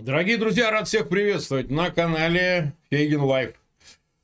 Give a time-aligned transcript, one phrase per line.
[0.00, 3.54] Дорогие друзья, рад всех приветствовать на канале Фейгин Live.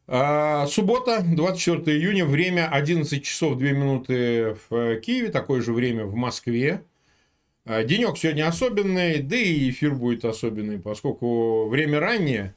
[0.09, 6.17] А, суббота, 24 июня, время 11 часов 2 минуты в Киеве, такое же время в
[6.17, 6.83] Москве.
[7.65, 12.57] А, денек сегодня особенный, да и эфир будет особенный, поскольку время раннее,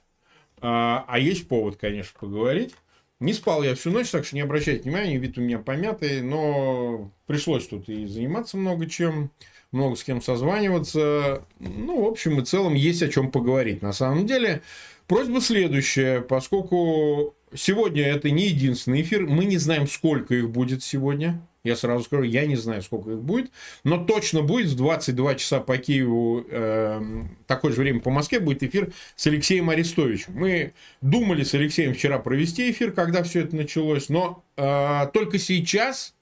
[0.59, 2.73] а, а есть повод, конечно, поговорить.
[3.20, 7.11] Не спал я всю ночь, так что не обращайте внимания, вид у меня помятый, но
[7.27, 9.30] пришлось тут и заниматься много чем
[9.73, 11.44] много с кем созваниваться.
[11.59, 13.81] Ну, в общем и целом, есть о чем поговорить.
[13.81, 14.62] На самом деле,
[15.08, 16.22] просьба следующая.
[16.22, 21.41] Поскольку сегодня это не единственный эфир, мы не знаем, сколько их будет сегодня.
[21.64, 23.50] Я сразу скажу, я не знаю, сколько их будет,
[23.86, 27.02] но точно будет в 22 часа по Киеву, э,
[27.48, 30.34] такое же время по Москве будет эфир с Алексеем Арестовичем.
[30.34, 36.14] Мы думали с Алексеем вчера провести эфир, когда все это началось, но э, только сейчас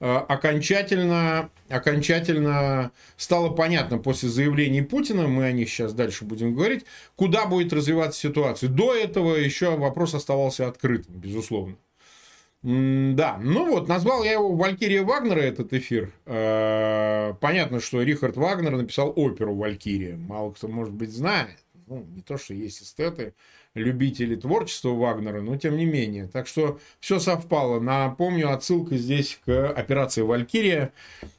[0.00, 6.84] окончательно, окончательно стало понятно после заявлений Путина, мы о них сейчас дальше будем говорить,
[7.16, 8.68] куда будет развиваться ситуация.
[8.68, 11.76] До этого еще вопрос оставался открытым, безусловно.
[12.62, 16.12] Да, ну вот, назвал я его «Валькирия Вагнера» этот эфир.
[16.26, 20.16] Э, понятно, что Рихард Вагнер написал оперу «Валькирия».
[20.16, 21.56] Мало кто, может быть, знает.
[21.88, 23.34] Ну, не то, что есть эстеты,
[23.74, 26.28] любители творчества Вагнера, но тем не менее.
[26.28, 27.80] Так что все совпало.
[27.80, 30.92] Напомню, отсылка здесь к операции «Валькирия»,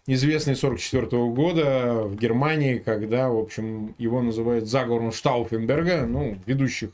[0.07, 6.91] известной 44 года в Германии, когда, в общем, его называют заговором Штауфенберга, ну, ведущих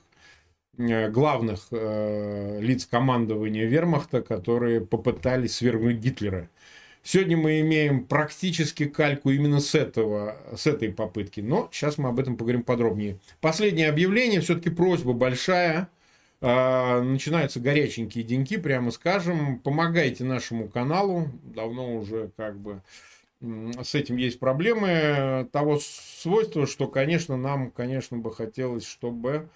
[0.78, 6.50] э, главных э, лиц командования вермахта, которые попытались свергнуть Гитлера.
[7.08, 12.20] Сегодня мы имеем практически кальку именно с, этого, с этой попытки, но сейчас мы об
[12.20, 13.20] этом поговорим подробнее.
[13.42, 15.88] Последнее объявление, все-таки просьба большая,
[16.42, 19.60] а, начинаются горяченькие деньки, прямо скажем.
[19.60, 21.28] Помогайте нашему каналу.
[21.44, 22.82] Давно уже как бы
[23.40, 29.48] с этим есть проблемы того свойства, что, конечно, нам, конечно, бы хотелось, чтобы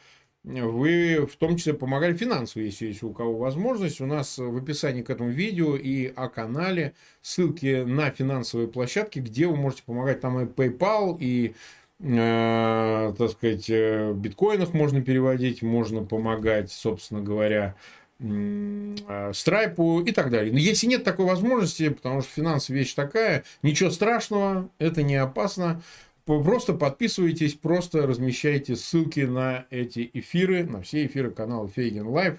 [0.44, 4.00] вы в том числе помогали финансово, если есть у кого возможность.
[4.02, 9.48] У нас в описании к этому видео и о канале ссылки на финансовые площадки, где
[9.48, 10.22] вы можете помогать.
[10.22, 11.56] Там и PayPal, и
[12.00, 17.76] э, так сказать, э, биткоинах можно переводить, можно помогать, собственно говоря,
[18.20, 20.54] э, страйпу и так далее.
[20.54, 25.82] Но если нет такой возможности, потому что финансы вещь такая, ничего страшного, это не опасно.
[26.30, 32.38] Просто подписывайтесь, просто размещайте ссылки на эти эфиры, на все эфиры канала Фейгин Live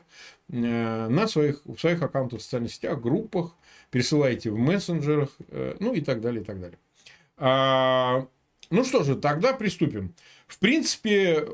[0.49, 3.57] э, на своих, в своих аккаунтах в социальных сетях, группах,
[3.91, 6.79] пересылайте в мессенджерах, э, ну и так далее, и так далее.
[7.37, 8.29] А,
[8.71, 10.15] ну что же, тогда приступим.
[10.47, 11.49] В принципе,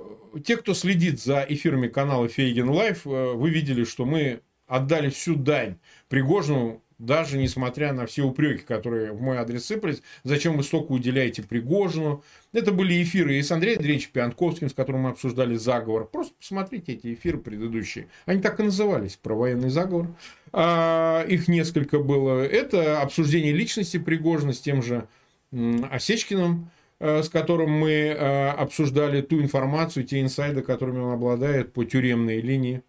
[0.44, 5.36] те, кто следит за эфирами канала Фейгин Live, э, вы видели, что мы отдали всю
[5.36, 5.78] дань
[6.10, 11.42] Пригожину даже несмотря на все упреки, которые в мой адрес сыпались, зачем вы столько уделяете
[11.42, 12.24] Пригожину.
[12.52, 16.06] Это были эфиры и с Андреем Андреевичем Пианковским, с которым мы обсуждали заговор.
[16.06, 18.08] Просто посмотрите эти эфиры предыдущие.
[18.24, 20.08] Они так и назывались, про военный заговор.
[20.52, 22.42] А, их несколько было.
[22.42, 25.06] Это обсуждение личности Пригожина с тем же
[25.52, 31.84] Осечкиным, э, с которым мы э, обсуждали ту информацию, те инсайды, которыми он обладает по
[31.84, 32.82] тюремной линии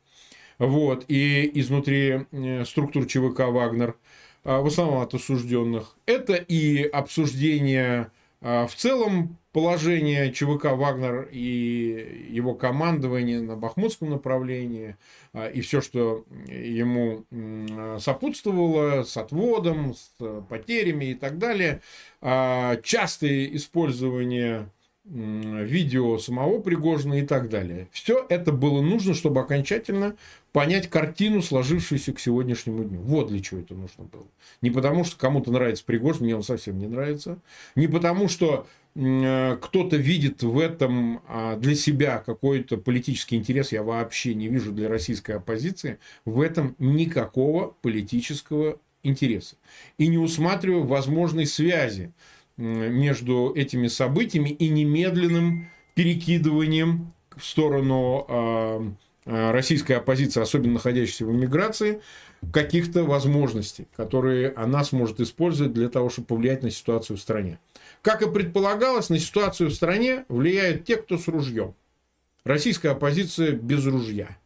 [0.60, 3.96] вот, и изнутри э, структур ЧВК «Вагнер»,
[4.48, 5.98] а, в основном от осужденных.
[6.06, 14.96] Это и обсуждение а, в целом положения ЧВК «Вагнер» и его командование на Бахмутском направлении,
[15.34, 17.26] а, и все, что ему
[18.00, 20.12] сопутствовало с отводом, с
[20.48, 21.82] потерями и так далее.
[22.22, 24.70] Частое использование
[25.10, 27.88] видео самого Пригожина и так далее.
[27.92, 30.16] Все это было нужно, чтобы окончательно
[30.52, 33.00] понять картину, сложившуюся к сегодняшнему дню.
[33.02, 34.28] Вот для чего это нужно было.
[34.62, 37.40] Не потому, что кому-то нравится Пригожин, мне он совсем не нравится.
[37.76, 43.84] Не потому, что э, кто-то видит в этом а, для себя какой-то политический интерес, я
[43.84, 49.56] вообще не вижу для российской оппозиции, в этом никакого политического интереса.
[49.98, 52.12] И не усматриваю возможной связи
[52.58, 58.94] между этими событиями и немедленным перекидыванием в сторону а,
[59.26, 62.02] а, российской оппозиции, особенно находящейся в эмиграции,
[62.54, 67.60] каких-то возможностей, которые она сможет использовать для того, чтобы повлиять на ситуацию в стране.
[68.02, 71.74] Как и предполагалось, на ситуацию в стране влияют те, кто с ружьем.
[72.44, 74.38] Российская оппозиция без ружья.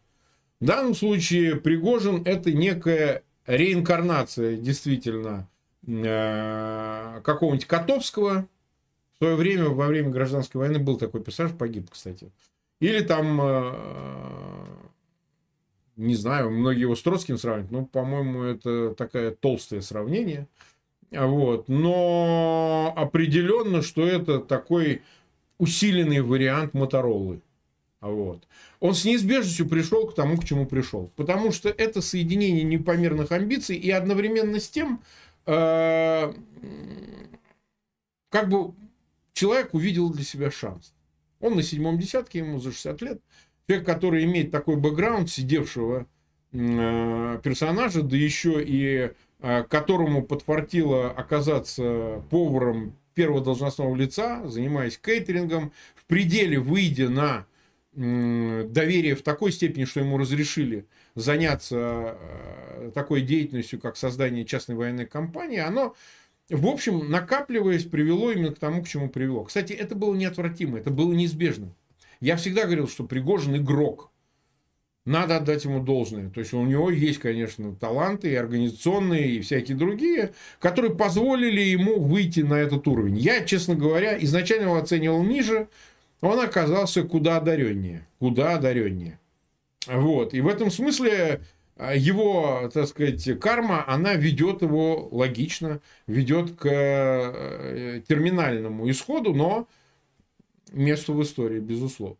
[0.59, 5.47] В данном случае Пригожин– это некая реинкарнация действительно
[5.85, 8.47] какого-нибудь Котовского.
[9.13, 12.31] В свое время, во время гражданской войны был такой персонаж, погиб, кстати.
[12.79, 13.73] Или там, э,
[15.95, 20.47] не знаю, многие его с Троцким сравнивают, но, по-моему, это такое толстое сравнение.
[21.11, 21.67] Вот.
[21.67, 25.03] Но определенно, что это такой
[25.59, 27.41] усиленный вариант Моторолы.
[27.99, 28.47] Вот.
[28.79, 31.11] Он с неизбежностью пришел к тому, к чему пришел.
[31.15, 35.03] Потому что это соединение непомерных амбиций и одновременно с тем,
[35.45, 36.33] э,
[38.29, 38.73] как бы
[39.33, 40.93] человек увидел для себя шанс.
[41.39, 43.21] Он на седьмом десятке, ему за 60 лет.
[43.67, 46.05] Человек, который имеет такой бэкграунд сидевшего
[46.51, 55.73] э, персонажа, да еще и э, которому подфартило оказаться поваром первого должностного лица, занимаясь кейтерингом,
[55.95, 57.45] в пределе выйдя на
[57.93, 60.85] доверие в такой степени, что ему разрешили
[61.15, 65.95] заняться э, такой деятельностью, как создание частной военной компании, оно,
[66.49, 69.43] в общем, накапливаясь, привело именно к тому, к чему привело.
[69.43, 71.73] Кстати, это было неотвратимо, это было неизбежно.
[72.21, 74.11] Я всегда говорил, что Пригожин игрок.
[75.03, 76.29] Надо отдать ему должное.
[76.29, 81.99] То есть у него есть, конечно, таланты и организационные, и всякие другие, которые позволили ему
[81.99, 83.17] выйти на этот уровень.
[83.17, 85.69] Я, честно говоря, изначально его оценивал ниже,
[86.21, 88.07] он оказался куда одареннее.
[88.19, 89.19] Куда одареннее.
[89.87, 90.33] Вот.
[90.33, 91.41] И в этом смысле
[91.75, 99.67] а, его, так сказать, карма, она ведет его логично, ведет к э, терминальному исходу, но
[100.71, 102.17] месту в истории, безусловно.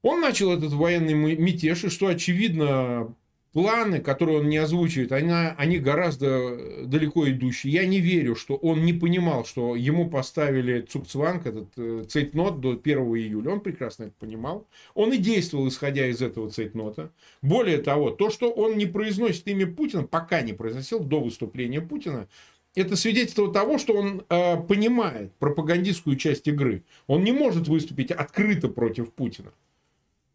[0.00, 3.14] Он начал этот военный мятеж, и что очевидно,
[3.52, 7.72] планы, которые он не озвучивает, они, они гораздо далеко идущие.
[7.72, 12.72] Я не верю, что он не понимал, что ему поставили Цукцванг, этот э, цейтнот до
[12.72, 13.50] 1 июля.
[13.50, 14.66] Он прекрасно это понимал.
[14.94, 17.10] Он и действовал, исходя из этого цейтнота.
[17.42, 22.28] Более того, то, что он не произносит имя Путина, пока не произносил до выступления Путина,
[22.74, 26.84] это свидетельство того, что он э, понимает пропагандистскую часть игры.
[27.06, 29.52] Он не может выступить открыто против Путина.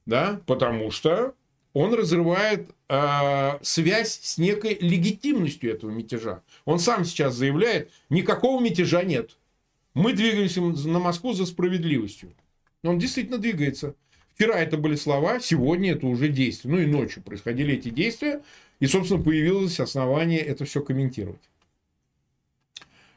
[0.05, 0.41] Да?
[0.45, 1.35] Потому что
[1.73, 6.41] он разрывает э, связь с некой легитимностью этого мятежа.
[6.65, 9.37] Он сам сейчас заявляет, никакого мятежа нет.
[9.93, 12.33] Мы двигаемся на Москву за справедливостью.
[12.83, 13.95] Он действительно двигается.
[14.35, 16.71] Вчера это были слова, сегодня это уже действия.
[16.71, 18.41] Ну и ночью происходили эти действия.
[18.79, 21.41] И, собственно, появилось основание это все комментировать.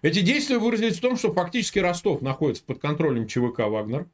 [0.02, 4.06] Эти действия выразились в том, что фактически Ростов находится под контролем ЧВК «Вагнер».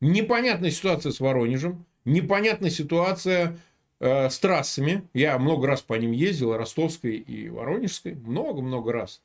[0.00, 1.84] Непонятная ситуация с Воронежем.
[2.04, 3.58] Непонятная ситуация
[4.04, 5.02] э, с трассами.
[5.14, 8.14] Я много раз по ним ездил, Ростовской и Воронежской.
[8.14, 9.22] Много-много раз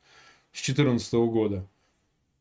[0.53, 1.65] с 2014 года.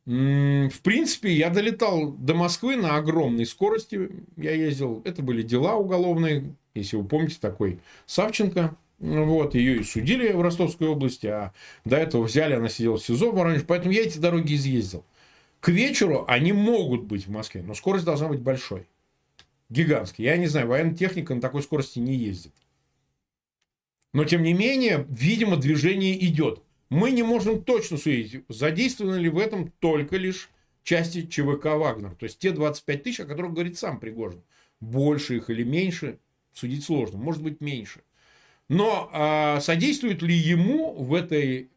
[0.07, 4.09] В принципе, я долетал до Москвы на огромной скорости.
[4.37, 8.75] Я ездил, это были дела уголовные, если вы помните, такой Савченко.
[9.01, 11.53] Вот, ее и судили в Ростовской области, а
[11.85, 15.05] до этого взяли, она сидела в СИЗО в Воронеже, поэтому я эти дороги изъездил.
[15.61, 18.87] К вечеру они могут быть в Москве, но скорость должна быть большой
[19.71, 20.25] гигантский.
[20.25, 22.55] Я не знаю, военная техника на такой скорости не ездит.
[24.13, 26.63] Но, тем не менее, видимо, движение идет.
[26.89, 30.51] Мы не можем точно судить, задействованы ли в этом только лишь
[30.83, 32.15] части ЧВК «Вагнер».
[32.15, 34.43] То есть, те 25 тысяч, о которых говорит сам Пригожин.
[34.81, 36.19] Больше их или меньше,
[36.55, 37.19] судить сложно.
[37.19, 38.01] Может быть, меньше.
[38.69, 41.71] Но а, содействуют ли ему в, этой,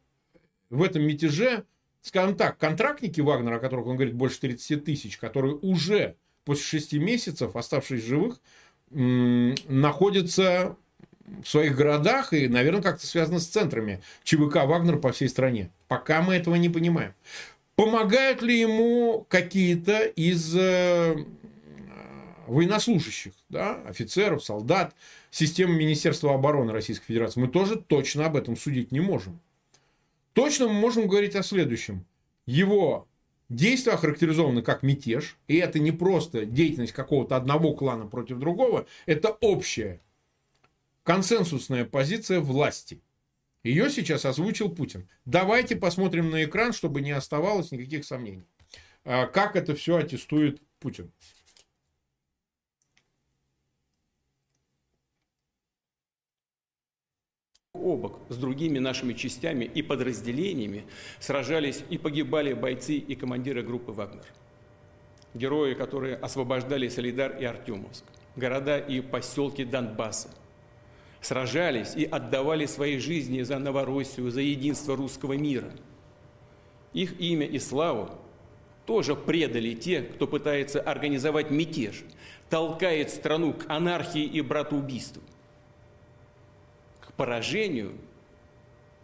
[0.69, 1.65] в этом мятеже,
[2.01, 6.15] скажем так, контрактники Вагнера, о которых он говорит больше 30 тысяч, которые уже
[6.45, 8.39] после шести месяцев, оставшись живых,
[8.89, 10.75] находятся
[11.43, 15.69] в своих городах и, наверное, как-то связано с центрами ЧВК «Вагнер» по всей стране.
[15.87, 17.13] Пока мы этого не понимаем.
[17.75, 21.15] Помогают ли ему какие-то из э,
[22.47, 24.93] военнослужащих, да, офицеров, солдат,
[25.31, 27.39] системы Министерства обороны Российской Федерации?
[27.39, 29.39] Мы тоже точно об этом судить не можем.
[30.33, 32.05] Точно мы можем говорить о следующем.
[32.45, 33.07] Его
[33.51, 39.31] Действие охарактеризовано как мятеж, и это не просто деятельность какого-то одного клана против другого, это
[39.41, 39.99] общая
[41.03, 43.01] консенсусная позиция власти.
[43.61, 45.09] Ее сейчас озвучил Путин.
[45.25, 48.45] Давайте посмотрим на экран, чтобы не оставалось никаких сомнений.
[49.03, 51.11] А как это все аттестует Путин?
[57.81, 60.85] Обок с другими нашими частями и подразделениями
[61.19, 64.25] сражались и погибали бойцы и командиры группы «Вагнер».
[65.33, 68.03] Герои, которые освобождали Солидар и Артемовск,
[68.35, 70.29] города и поселки Донбасса.
[71.21, 75.71] Сражались и отдавали свои жизни за Новороссию, за единство русского мира.
[76.93, 78.09] Их имя и славу
[78.85, 82.03] тоже предали те, кто пытается организовать мятеж,
[82.49, 85.21] толкает страну к анархии и братоубийству
[87.21, 87.91] поражению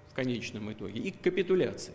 [0.09, 1.93] в конечном итоге и к капитуляции.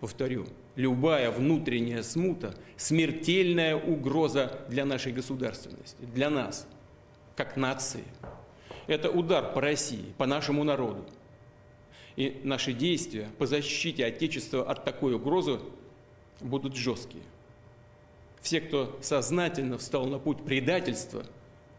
[0.00, 6.66] Повторю, любая внутренняя смута– смертельная угроза для нашей государственности, для нас,
[7.36, 8.02] как нации.
[8.88, 11.04] Это удар по России, по нашему народу.
[12.16, 15.60] И наши действия по защите Отечества от такой угрозы
[16.40, 17.22] будут жесткие.
[18.40, 21.24] Все, кто сознательно встал на путь предательства,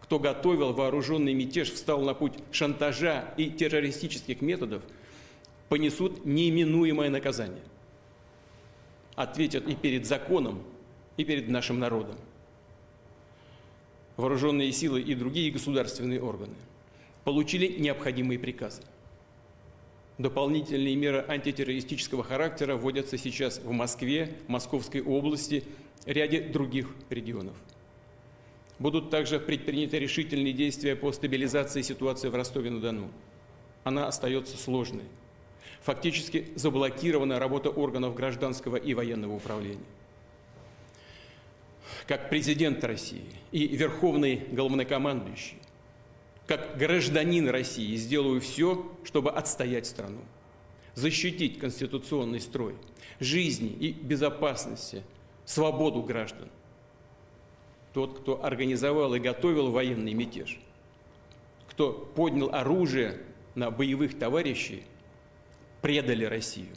[0.09, 4.81] кто готовил вооруженный мятеж, встал на путь шантажа и террористических методов,
[5.69, 7.61] понесут неименуемое наказание.
[9.13, 10.63] Ответят и перед законом,
[11.15, 12.15] и перед нашим народом.
[14.17, 16.55] Вооруженные силы и другие государственные органы
[17.23, 18.81] получили необходимые приказы.
[20.17, 25.63] Дополнительные меры антитеррористического характера вводятся сейчас в Москве, Московской области,
[26.07, 27.53] ряде других регионов.
[28.79, 33.11] Будут также предприняты решительные действия по стабилизации ситуации в Ростове-на-Дону.
[33.83, 35.05] Она остается сложной.
[35.81, 39.83] Фактически заблокирована работа органов гражданского и военного управления.
[42.07, 45.57] Как президент России и верховный главнокомандующий
[46.49, 50.21] как гражданин России сделаю все, чтобы отстоять страну,
[50.95, 52.73] защитить конституционный строй,
[53.19, 55.03] жизни и безопасности,
[55.45, 56.49] свободу граждан.
[57.93, 60.59] Тот, кто организовал и готовил военный мятеж,
[61.69, 63.21] кто поднял оружие
[63.55, 64.83] на боевых товарищей,
[65.81, 66.75] предали Россию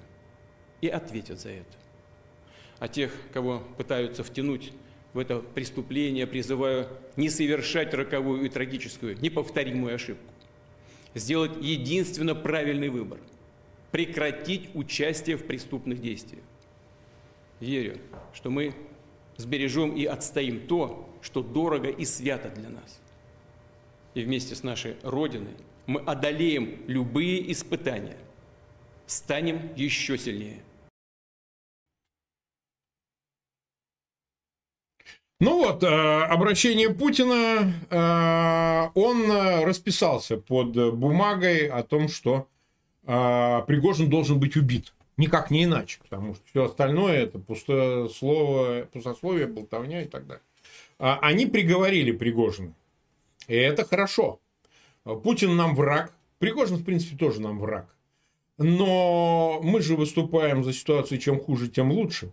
[0.80, 1.76] и ответят за это.
[2.78, 4.72] А тех, кого пытаются втянуть
[5.12, 10.32] в это преступление, призываю не совершать роковую и трагическую, неповторимую ошибку.
[11.14, 13.18] Сделать единственно правильный выбор–
[13.92, 16.42] прекратить участие в преступных действиях.
[17.60, 17.98] Верю,
[18.32, 18.74] что мы
[19.42, 23.00] сбережем и отстоим то, что дорого и свято для нас.
[24.14, 25.56] И вместе с нашей Родиной
[25.86, 28.16] мы одолеем любые испытания,
[29.06, 30.62] станем еще сильнее–
[35.42, 42.46] Ну вот, э, обращение Путина, э, он расписался под бумагой о том, что
[43.04, 44.94] э, Пригожин должен быть убит.
[45.16, 50.42] Никак не иначе, потому что все остальное это пустое слово, пустословие, болтовня и так далее.
[50.98, 52.74] А они приговорили Пригожина.
[53.46, 54.40] И это хорошо.
[55.04, 56.12] Путин нам враг.
[56.38, 57.94] Пригожин, в принципе, тоже нам враг.
[58.58, 62.32] Но мы же выступаем за ситуацию, чем хуже, тем лучше.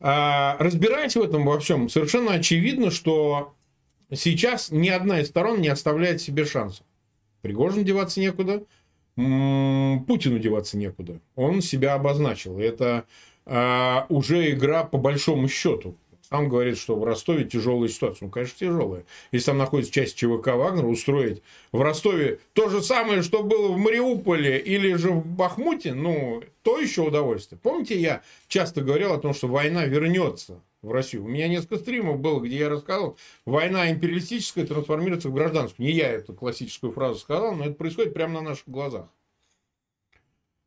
[0.00, 3.54] А, разбираясь в этом во всем, совершенно очевидно, что
[4.12, 6.86] сейчас ни одна из сторон не оставляет себе шансов.
[7.42, 8.64] Пригожин деваться некуда,
[9.18, 11.20] Путину деваться некуда.
[11.34, 12.60] Он себя обозначил.
[12.60, 13.04] Это
[13.46, 15.96] а, уже игра по большому счету.
[16.28, 18.26] Сам говорит, что в Ростове тяжелая ситуация.
[18.26, 19.06] Ну, конечно, тяжелая.
[19.32, 21.42] Если там находится часть ЧВК Вагнера, устроить
[21.72, 26.78] в Ростове то же самое, что было в Мариуполе или же в Бахмуте, ну, то
[26.78, 27.58] еще удовольствие.
[27.62, 31.24] Помните, я часто говорил о том, что война вернется в Россию.
[31.24, 33.16] У меня несколько стримов было, где я рассказывал,
[33.46, 35.86] война империалистическая трансформируется в гражданскую.
[35.86, 39.08] Не я эту классическую фразу сказал, но это происходит прямо на наших глазах.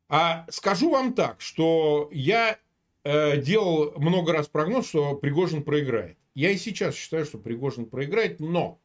[0.08, 2.58] А скажу вам так, что я
[3.04, 6.18] Э, делал много раз прогноз, что Пригожин проиграет.
[6.34, 8.80] Я и сейчас считаю, что Пригожин проиграет, но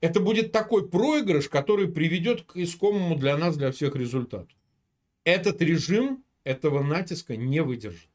[0.00, 4.54] это будет такой проигрыш, который приведет к искомому для нас, для всех результату.
[5.24, 8.08] Этот режим этого натиска не выдержит.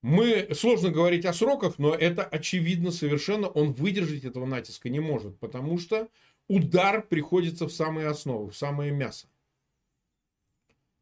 [0.00, 5.38] Мы, сложно говорить о сроках, но это очевидно совершенно, он выдержать этого натиска не может,
[5.38, 6.08] потому что
[6.48, 9.26] удар приходится в самые основы, в самое мясо.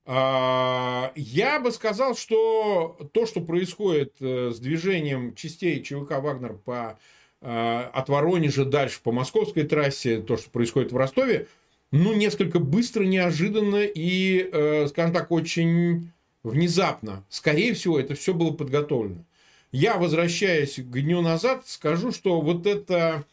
[0.07, 6.99] А, я бы сказал, что то, что происходит э, с движением частей ЧВК «Вагнер» по,
[7.41, 11.47] э, от Воронежа дальше по московской трассе, то, что происходит в Ростове,
[11.91, 16.11] ну, несколько быстро, неожиданно и, э, скажем так, очень
[16.43, 17.25] внезапно.
[17.31, 19.25] Скорее всего, это все было подготовлено.
[19.73, 23.25] Я, возвращаясь к дню назад, скажу, что вот это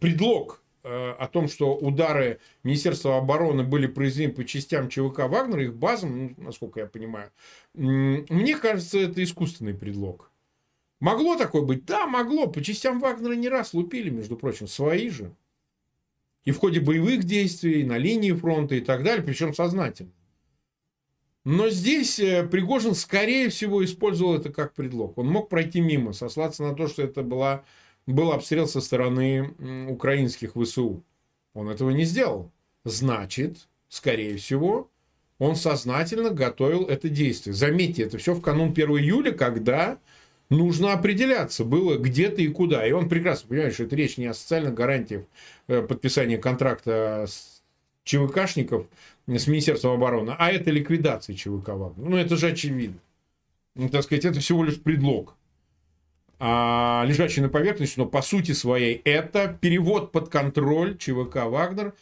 [0.00, 6.18] предлог о том, что удары Министерства обороны были произведены по частям ЧВК Вагнера, их базам,
[6.18, 7.30] ну, насколько я понимаю,
[7.72, 10.30] мне кажется, это искусственный предлог.
[11.00, 11.84] Могло такое быть?
[11.84, 12.46] Да, могло.
[12.46, 15.34] По частям Вагнера не раз лупили, между прочим, свои же.
[16.44, 20.12] И в ходе боевых действий, на линии фронта и так далее, причем сознательно.
[21.44, 25.18] Но здесь э, Пригожин, скорее всего, использовал это как предлог.
[25.18, 27.64] Он мог пройти мимо, сослаться на то, что это была
[28.06, 29.54] был обстрел со стороны
[29.88, 31.02] украинских ВСУ.
[31.54, 32.50] Он этого не сделал.
[32.84, 34.90] Значит, скорее всего,
[35.38, 37.54] он сознательно готовил это действие.
[37.54, 39.98] Заметьте, это все в канун 1 июля, когда
[40.50, 42.86] нужно определяться было где-то и куда.
[42.86, 45.24] И он прекрасно понимает, что это речь не о социальных гарантиях
[45.68, 47.62] э, подписания контракта с
[48.04, 48.86] ЧВКшников
[49.26, 51.70] с Министерством обороны, а это ликвидация ЧВК.
[51.96, 52.98] Ну, это же очевидно.
[53.74, 55.34] Ну, так сказать, это всего лишь предлог
[56.46, 61.94] а, на поверхности, но по сути своей это перевод под контроль ЧВК «Вагнер»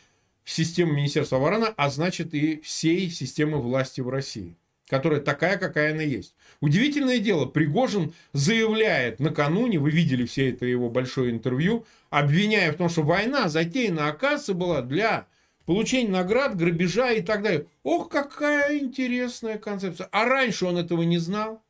[0.42, 4.56] в систему Министерства обороны, а значит и всей системы власти в России.
[4.88, 6.34] которая такая, какая она есть.
[6.60, 12.88] Удивительное дело, Пригожин заявляет накануне, вы видели все это его большое интервью, обвиняя в том,
[12.88, 15.28] что война затеяна, оказывается, была для
[15.66, 17.66] получения наград, грабежа и так далее.
[17.84, 20.08] Ох, какая интересная концепция.
[20.10, 21.62] А раньше он этого не знал.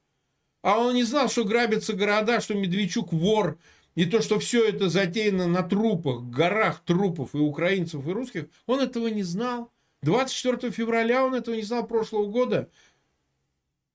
[0.62, 3.58] А он не знал, что грабятся города, что Медведчук вор,
[3.94, 8.80] и то, что все это затеяно на трупах, горах трупов и украинцев, и русских, он
[8.80, 9.70] этого не знал.
[10.02, 12.70] 24 февраля он этого не знал прошлого года.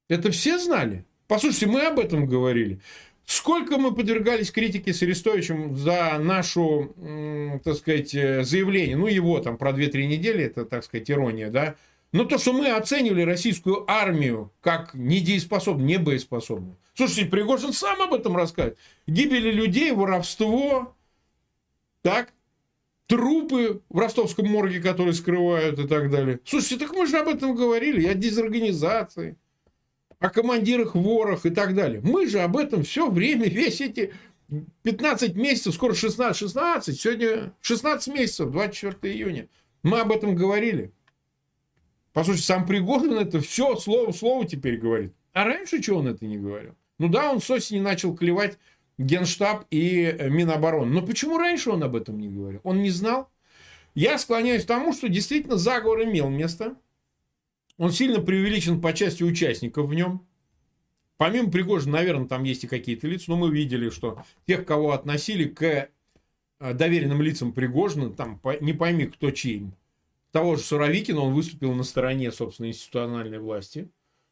[0.08, 1.06] Это все знали?
[1.28, 2.80] Послушайте, мы об этом говорили.
[3.26, 6.96] Сколько мы подвергались критике с Арестовичем за нашу,
[7.66, 11.76] так сказать, э, заявление, ну, его там про 2-3 недели, это, так сказать, ирония, да,
[12.12, 16.78] но то, что мы оценивали российскую армию как недееспособную, не боеспособную.
[16.94, 18.78] Слушайте, Пригожин сам об этом рассказывает.
[19.06, 20.96] Гибели людей, воровство,
[22.02, 22.34] так,
[23.08, 26.40] трупы в ростовском морге, которые скрывают и так далее.
[26.46, 29.38] Слушайте, так мы же об этом говорили, о дезорганизации,
[30.20, 32.02] о командирах ворах и так далее.
[32.04, 34.14] Мы же об этом все время, весь эти
[34.84, 39.48] 15 месяцев, скоро 16, 16, сегодня 16 месяцев, 24 июня.
[39.84, 40.92] Мы об этом говорили.
[42.18, 45.14] По сути, сам Пригожин это все слово в слово теперь говорит.
[45.34, 46.74] А раньше чего он это не говорил?
[46.98, 48.58] Ну да, он с осени начал клевать
[48.98, 50.92] Генштаб и э, Минобороны.
[50.92, 52.60] Но почему раньше он об этом не говорил?
[52.64, 53.30] Он не знал?
[53.94, 56.76] Я склоняюсь к тому, что действительно заговор имел место.
[57.78, 60.26] Он сильно преувеличен по части участников в нем.
[61.18, 65.48] Помимо Пригожина, наверное, там есть и какие-то лица, но мы видели, что тех, кого относили
[65.48, 69.74] к э, доверенным лицам Пригожина, там не пойми, кто чьим.
[70.32, 73.90] Того же Суровикина, он выступил на стороне, собственно, институциональной власти.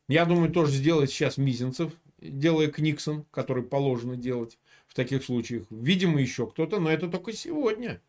[0.08, 5.66] Я думаю, тоже сделает сейчас Мизинцев, делая Книксон, который положено делать в таких случаях.
[5.70, 8.02] Видимо, еще кто-то, но это только сегодня.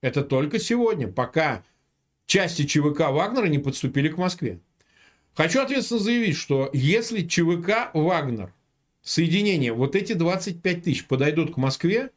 [0.00, 1.64] Это только сегодня, пока
[2.26, 4.60] части ЧВК Вагнера не подступили к Москве.
[5.34, 8.54] Хочу ответственно заявить, что если ЧВК Вагнер,
[9.02, 12.10] соединение, вот эти 25 тысяч подойдут к Москве,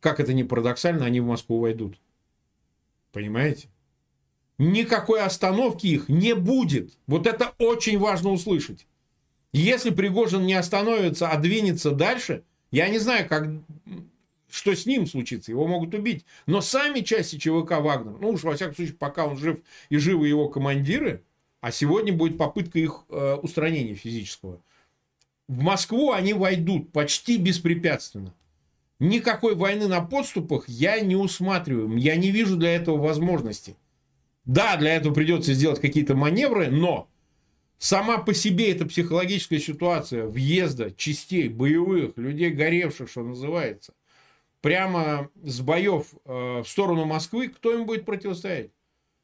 [0.00, 1.98] как это не парадоксально, они в Москву войдут.
[3.12, 3.68] Понимаете?
[4.58, 6.92] Никакой остановки их не будет.
[7.06, 8.86] Вот это очень важно услышать.
[9.52, 13.48] Если Пригожин не остановится, а двинется дальше, я не знаю, как,
[14.50, 15.50] что с ним случится.
[15.50, 16.24] Его могут убить.
[16.46, 19.58] Но сами части ЧВК Вагнер, ну уж во всяком случае, пока он жив
[19.90, 21.22] и живы его командиры,
[21.60, 24.60] а сегодня будет попытка их э, устранения физического.
[25.48, 28.34] В Москву они войдут почти беспрепятственно.
[28.98, 31.96] Никакой войны на подступах я не усматриваю.
[31.96, 33.76] Я не вижу для этого возможности.
[34.44, 37.08] Да, для этого придется сделать какие-то маневры, но
[37.78, 43.94] сама по себе эта психологическая ситуация въезда частей боевых, людей горевших, что называется,
[44.60, 48.70] прямо с боев э, в сторону Москвы, кто им будет противостоять?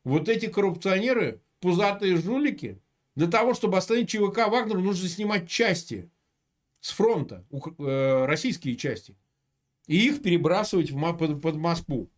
[0.05, 2.81] Вот эти коррупционеры, пузатые жулики,
[3.17, 6.09] для того, чтобы остановить ЧВК Вагнер, нужно снимать части
[6.81, 9.17] с фронта, э, российские части,
[9.89, 12.09] и их перебрасывать в, под, под Москву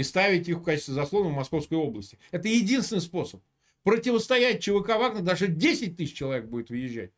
[0.00, 2.18] и ставить их в качестве заслона в Московской области.
[2.30, 3.42] Это единственный способ
[3.82, 7.10] противостоять ЧВК Вагнер, даже 10 тысяч человек будет въезжать.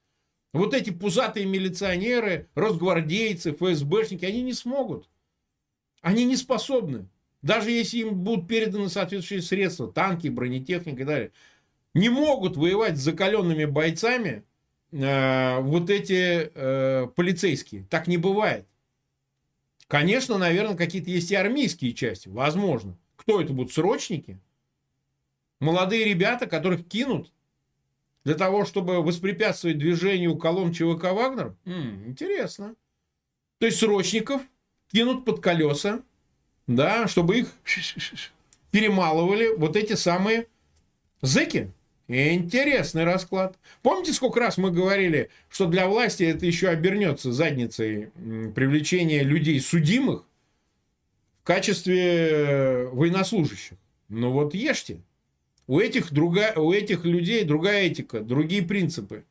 [0.52, 5.08] Вот эти пузатые милиционеры, росгвардейцы, ФСБшники, они не смогут.
[6.00, 7.08] Они не способны.
[7.40, 11.32] Даже если им будут переданы соответствующие средства, танки, бронетехника и далее.
[11.94, 14.44] Не могут воевать с закаленными бойцами
[14.90, 17.86] э, вот эти э, полицейские.
[17.88, 18.66] Так не бывает.
[19.92, 22.26] Конечно, наверное, какие-то есть и армейские части.
[22.26, 22.96] Возможно.
[23.14, 23.74] Кто это будут?
[23.74, 24.40] Срочники?
[25.60, 27.30] Молодые ребята, которых кинут
[28.24, 31.54] для того, чтобы воспрепятствовать движению колонн ЧВК «Вагнер»?
[31.66, 32.74] М-м, интересно.
[33.58, 34.40] То есть срочников
[34.90, 36.00] кинут под колеса,
[36.66, 37.52] да, чтобы их
[38.70, 40.48] перемалывали вот эти самые
[41.20, 41.70] зэки.
[42.08, 43.58] Интересный расклад.
[43.80, 48.10] Помните, сколько раз мы говорили, что для власти это еще обернется задницей
[48.54, 50.24] привлечения людей судимых
[51.42, 53.78] в качестве военнослужащих?
[54.08, 55.00] Ну вот ешьте.
[55.66, 59.24] У этих, друга, у этих людей другая этика, другие принципы,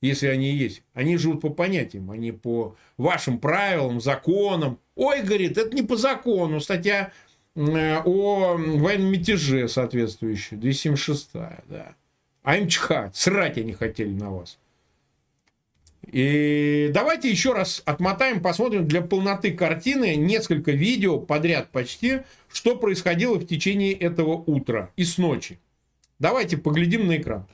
[0.00, 0.82] если они есть.
[0.92, 4.80] Они живут по понятиям, они по вашим правилам, законам.
[4.96, 6.60] Ой, говорит, это не по закону.
[6.60, 7.12] Статья
[7.54, 11.30] э, о военном мятеже соответствующая, 276,
[11.68, 11.94] да.
[12.42, 14.58] А чхать, срать они хотели на вас.
[16.10, 22.20] И давайте еще раз отмотаем, посмотрим для полноты картины несколько видео подряд почти,
[22.50, 25.58] что происходило в течение этого утра и с ночи.
[26.18, 27.46] Давайте поглядим на экран.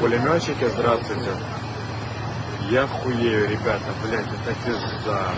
[0.00, 1.30] Пулеметчики, здравствуйте.
[2.70, 5.34] Я хуею, ребята, блядь, это пизда.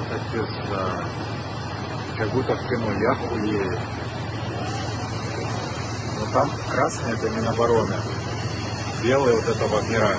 [0.00, 1.04] Это пизда.
[2.16, 3.80] как будто в кино, я хуею.
[6.18, 7.94] Но там красные это Минобороны,
[9.02, 10.16] белые вот это вагнера.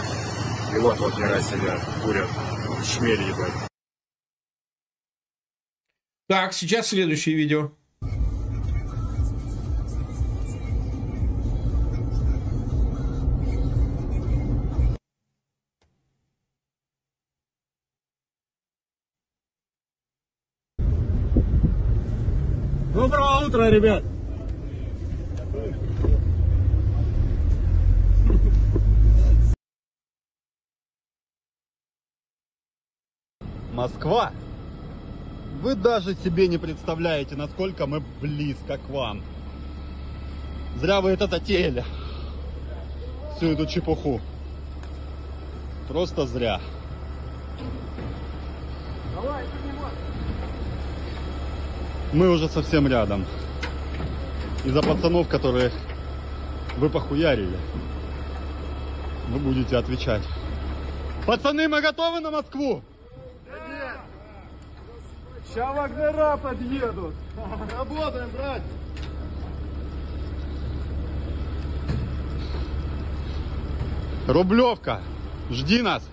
[0.74, 2.30] И вот вагнера сидят, курят,
[2.86, 3.54] шмель ебать.
[6.28, 7.72] Так, сейчас следующее видео.
[23.62, 24.04] Утра, ребят!
[33.74, 34.32] Москва!
[35.62, 39.22] Вы даже себе не представляете, насколько мы близко к вам.
[40.78, 41.86] Зря вы это затеяли.
[43.36, 44.22] Всю эту чепуху.
[45.88, 46.60] Просто зря.
[52.12, 53.24] Мы уже совсем рядом.
[54.64, 55.72] Из-за пацанов, которые
[56.78, 57.58] вы похуярили,
[59.30, 60.22] вы будете отвечать.
[61.26, 62.84] Пацаны, мы готовы на Москву?
[65.48, 67.14] Сейчас вагнера подъедут.
[67.78, 68.62] Работаем, брат!
[74.28, 75.02] Рублевка,
[75.50, 76.04] жди нас!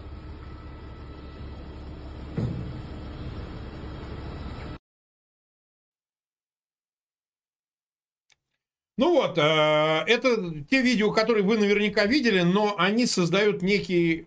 [9.39, 14.27] Э, это те видео, которые вы наверняка видели, но они создают некий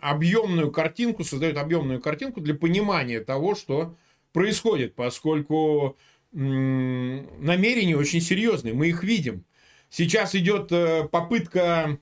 [0.00, 3.94] объемную картинку, создают объемную картинку для понимания того, что
[4.32, 5.96] происходит, поскольку
[6.32, 9.44] намерения очень серьезные, мы их видим.
[9.88, 11.98] Сейчас идет э, попытка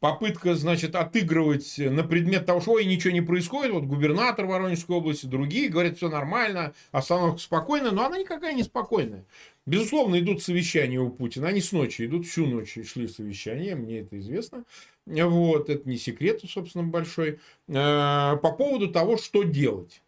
[0.00, 3.72] попытка, значит, отыгрывать на предмет того, что ой, ничего не происходит.
[3.72, 9.24] Вот губернатор Воронежской области, другие говорят, все нормально, обстановка спокойная, но она никакая не спокойная.
[9.66, 11.48] Безусловно, идут совещания у Путина.
[11.48, 14.64] Они с ночи идут, всю ночь шли совещания, мне это известно.
[15.06, 17.40] Вот, это не секрет, собственно, большой.
[17.66, 20.02] Э, по поводу того, что делать.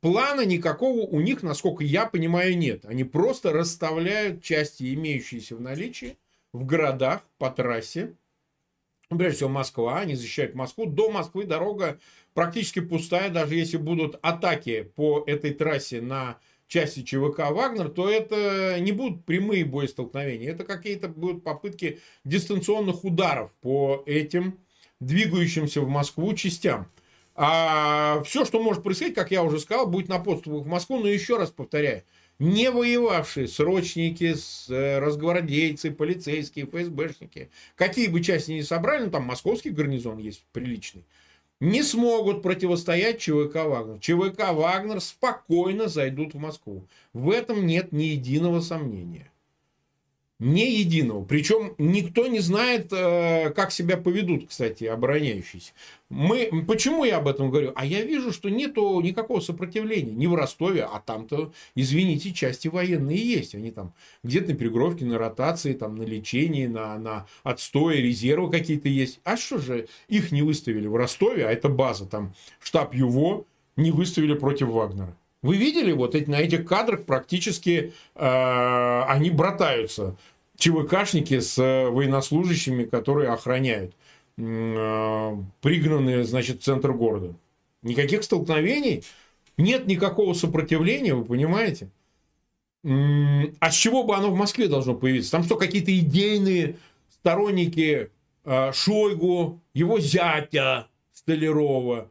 [0.00, 2.86] Плана никакого у них, насколько я понимаю, нет.
[2.86, 6.16] Они просто расставляют части, имеющиеся в наличии,
[6.54, 8.14] в городах по трассе,
[9.10, 10.86] прежде всего Москва, они защищают Москву.
[10.86, 11.98] До Москвы дорога
[12.32, 16.38] практически пустая, даже если будут атаки по этой трассе на
[16.70, 23.50] части ЧВК «Вагнер», то это не будут прямые боестолкновения, это какие-то будут попытки дистанционных ударов
[23.60, 24.58] по этим
[25.00, 26.88] двигающимся в Москву частям.
[27.34, 31.08] А все, что может происходить, как я уже сказал, будет на подступах в Москву, но
[31.08, 32.04] еще раз повторяю,
[32.38, 34.34] не воевавшие срочники,
[34.68, 41.04] э, разгвардейцы, полицейские, ФСБшники, какие бы части ни собрали, ну там московский гарнизон есть приличный,
[41.60, 43.98] не смогут противостоять ЧВК «Вагнер».
[44.00, 46.86] ЧВК «Вагнер» спокойно зайдут в Москву.
[47.12, 49.29] В этом нет ни единого сомнения.
[50.40, 51.22] Ни единого.
[51.22, 55.72] Причем никто не знает, э, как себя поведут, кстати, обороняющиеся.
[56.08, 57.72] Мы, почему я об этом говорю?
[57.76, 60.12] А я вижу, что нету никакого сопротивления.
[60.12, 63.54] Не в Ростове, а там-то, извините, части военные есть.
[63.54, 63.92] Они там
[64.24, 69.20] где-то на перегровке, на ротации, там, на лечении, на, на отстое, резервы какие-то есть.
[69.24, 73.44] А что же их не выставили в Ростове, а это база, там, штаб ЮВО,
[73.76, 75.14] не выставили против Вагнера?
[75.42, 80.16] Вы видели вот эти, на этих кадрах практически э, они братаются.
[80.60, 83.94] ЧВКшники с военнослужащими, которые охраняют
[84.36, 87.34] э, пригнанные, значит, центр города.
[87.82, 89.02] Никаких столкновений,
[89.56, 91.90] нет никакого сопротивления, вы понимаете?
[92.84, 95.32] А с чего бы оно в Москве должно появиться?
[95.32, 96.76] Там что, какие-то идейные
[97.08, 98.10] сторонники
[98.44, 102.10] э, Шойгу, его зятя Столярова,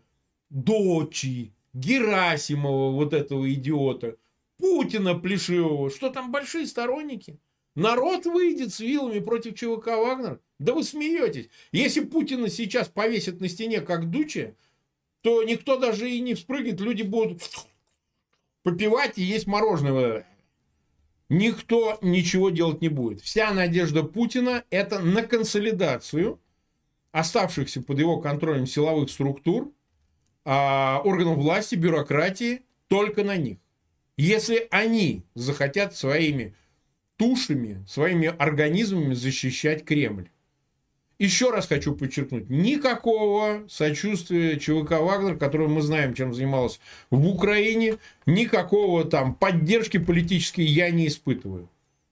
[0.50, 4.16] дочи, Герасимова, вот этого идиота,
[4.58, 7.38] Путина Плешивого, что там большие сторонники.
[7.80, 10.42] Народ выйдет с вилами против ЧВК Вагнер?
[10.60, 11.50] Да вы смеетесь.
[11.72, 14.56] Если Путина сейчас повесят на стене, как Дуче,
[15.22, 17.42] то никто даже и не вспрыгнет, люди будут
[18.64, 20.28] попивать и есть мороженое.
[21.30, 23.22] Никто ничего делать не будет.
[23.22, 26.38] Вся надежда Путина– это на консолидацию
[27.14, 29.72] оставшихся под его контролем силовых структур,
[30.44, 33.58] а, органов власти, бюрократии, только на них.
[34.18, 36.56] Если они захотят своими
[37.20, 40.30] тушами, своими организмами защищать Кремль.
[41.20, 46.80] Еще раз хочу подчеркнуть, никакого сочувствия ЧВК «Вагнер», которого мы знаем, чем занималась
[47.12, 51.70] в Украине, никакого там поддержки политической я не испытываю.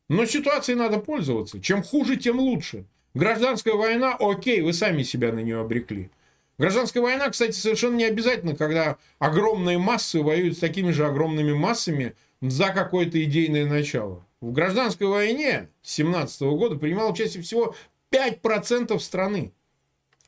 [0.09, 1.61] Но ситуацией надо пользоваться.
[1.61, 2.83] Чем хуже, тем лучше.
[3.13, 6.11] Гражданская война, окей, вы сами себя на нее обрекли.
[6.57, 12.13] Гражданская война, кстати, совершенно не обязательно, когда огромные массы воюют с такими же огромными массами
[12.41, 14.26] за какое-то идейное начало.
[14.39, 17.75] В гражданской войне 17 года принимало участие всего
[18.11, 19.51] 5% страны.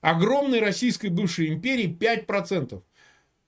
[0.02, 2.82] Огромной российской бывшей империи 5%.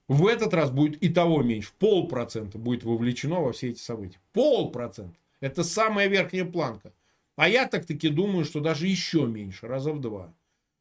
[0.08, 1.70] В этот раз будет и того меньше.
[1.78, 4.18] Полпроцента будет вовлечено во все эти события.
[4.32, 5.16] Полпроцента.
[5.40, 6.92] Это самая верхняя планка.
[7.34, 10.32] А я так-таки думаю, что даже еще меньше, раза в два.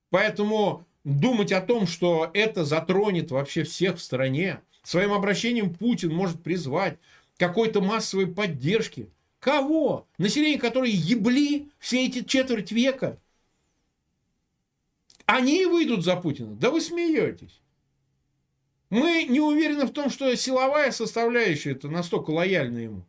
[0.09, 6.43] Поэтому думать о том, что это затронет вообще всех в стране, своим обращением Путин может
[6.43, 6.97] призвать
[7.37, 9.09] какой-то массовой поддержки.
[9.41, 10.07] Кого?
[10.19, 13.19] Население, которое ебли все эти четверть века.
[15.25, 16.53] Они выйдут за Путина.
[16.55, 17.59] Да вы смеетесь.
[18.91, 23.03] Мы не уверены в том, что силовая составляющая это настолько лояльна ему.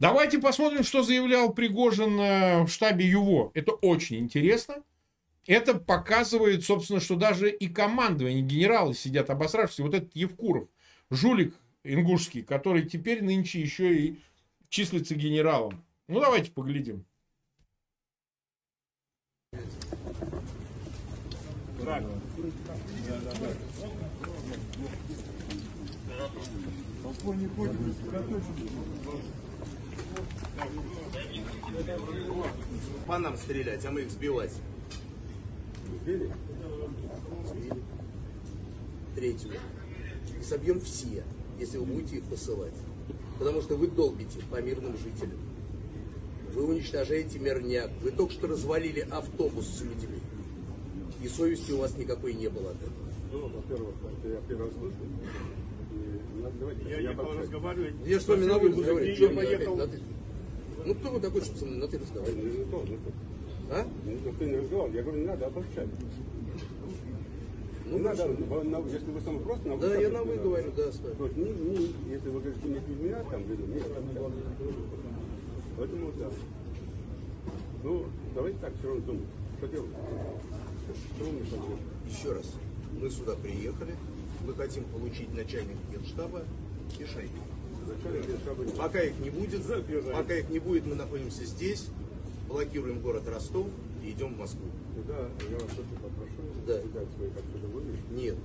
[0.00, 3.52] Давайте посмотрим, что заявлял Пригожин э, в штабе ЮВО.
[3.54, 4.82] Это очень интересно.
[5.46, 9.80] Это показывает, собственно, что даже и командование, генералы сидят обосравшись.
[9.80, 10.68] Вот этот Евкуров,
[11.10, 14.18] жулик ингушский, который теперь нынче еще и
[14.68, 15.84] числится генералом.
[16.08, 17.04] Ну, давайте поглядим.
[33.06, 34.52] По нам стрелять, а мы их сбивать.
[36.02, 36.32] Сбили?
[39.14, 39.52] Третью.
[40.42, 41.24] Собьем все,
[41.58, 42.74] если вы будете их посылать.
[43.38, 45.38] Потому что вы долбите по мирным жителям.
[46.54, 47.90] Вы уничтожаете мирняк.
[48.02, 50.18] Вы только что развалили автобус с людьми.
[51.22, 52.92] И совести у вас никакой не было от этого.
[53.32, 54.96] Ну, во-первых, это я первый раз слышу.
[56.60, 57.38] Давайте, Я, я не большой.
[57.42, 57.94] разговаривать.
[58.06, 59.16] Я с вами на вы разговариваю.
[59.16, 59.76] Я поехал.
[59.76, 60.00] на ты?
[60.86, 62.58] Ну кто вы такой, чтобы со мной на ты Ну, разговаривать?
[62.58, 63.12] не то, не то.
[63.70, 63.86] А?
[64.04, 64.94] Ну, ты не разговаривал.
[64.96, 65.88] Я говорю, не надо обобщать.
[67.90, 68.64] Ну, Не надо, хорошо.
[68.64, 71.14] на- на- если вы мной просто на Да, я на вы говорю, да, с вами.
[71.14, 73.86] То есть, не, не, если вы говорите, не меня там, или нет.
[75.76, 76.30] Поэтому, да.
[77.84, 79.24] Ну, давайте так все равно думать.
[79.58, 79.90] Что делать?
[81.16, 81.82] Что мне сейчас делаете?
[82.10, 82.52] Еще раз.
[83.00, 83.94] Мы сюда приехали.
[84.46, 86.42] Мы хотим получить начальника генштаба
[86.98, 87.30] и шайки.
[87.88, 89.62] Не- Пока их не будет,
[90.12, 91.86] пока их не будет, мы находимся здесь,
[92.48, 93.66] блокируем город Ростов
[94.04, 94.66] и идем в Москву.
[94.94, 96.78] Тогда я вас очень попрошу, Да.
[98.10, 98.36] Нет,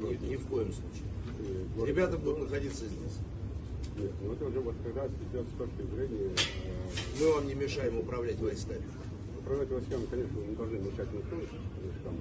[0.00, 1.04] Блокируйте ни, в коем случае.
[1.76, 3.18] Город Ребята будут находиться здесь.
[3.98, 7.54] Нет, ну это уже вот как раз идет с точки зрения э, Мы вам не
[7.54, 8.82] мешаем управлять войсками.
[9.38, 12.16] управлять войсками, конечно, не должны мешать никто, потому что там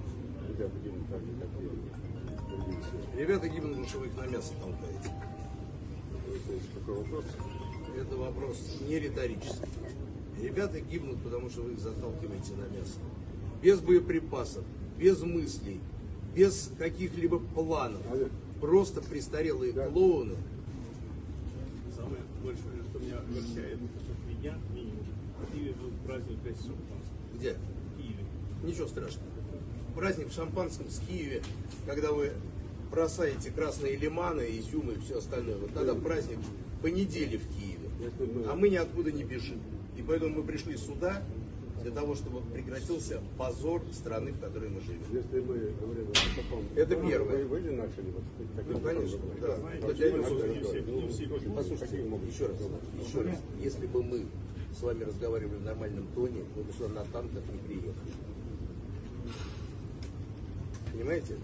[0.49, 3.17] ребята гибнут так же, как и.
[3.17, 5.09] Ребята гибнут, потому что вы их на мясо толкаете.
[6.35, 7.25] Это такой вопрос.
[7.97, 9.69] Это вопрос не риторический.
[10.41, 12.99] Ребята гибнут, потому что вы их заталкиваете на мясо.
[13.61, 14.65] Без боеприпасов,
[14.97, 15.79] без мыслей,
[16.35, 18.01] без каких-либо планов.
[18.61, 20.35] Просто престарелые клоуны.
[21.95, 23.79] Самое большое, что меня огорчает,
[24.27, 25.05] меня минимум.
[25.41, 27.17] В Киеве был праздник пять шампанского.
[27.35, 27.53] Где?
[27.53, 28.23] В Киеве.
[28.63, 29.27] Ничего страшного.
[29.95, 31.41] Праздник в Шампанском с Киеве,
[31.85, 32.31] когда вы
[32.91, 35.57] бросаете красные лиманы, изюмы и все остальное.
[35.57, 36.39] Вот тогда праздник
[36.81, 37.89] по неделе в Киеве.
[38.49, 39.59] А мы ниоткуда не бежим.
[39.97, 41.23] И поэтому мы пришли сюда
[41.81, 45.01] для того, чтобы прекратился позор страны, в которой мы живем.
[45.11, 46.63] Если мы говорим о таком...
[46.75, 47.37] Это первое.
[47.37, 48.23] Вы, вы же начали вот
[48.55, 49.57] таким Ну, конечно, да.
[49.87, 51.55] Вообще для не все- не все Ну.
[51.55, 52.57] Послушайте, могут еще раз,
[53.05, 53.37] еще раз.
[53.61, 54.25] Если бы мы
[54.77, 57.93] с вами разговаривали в нормальном тоне, мы бы сюда на танках не приехали.
[60.91, 61.35] Понимаете?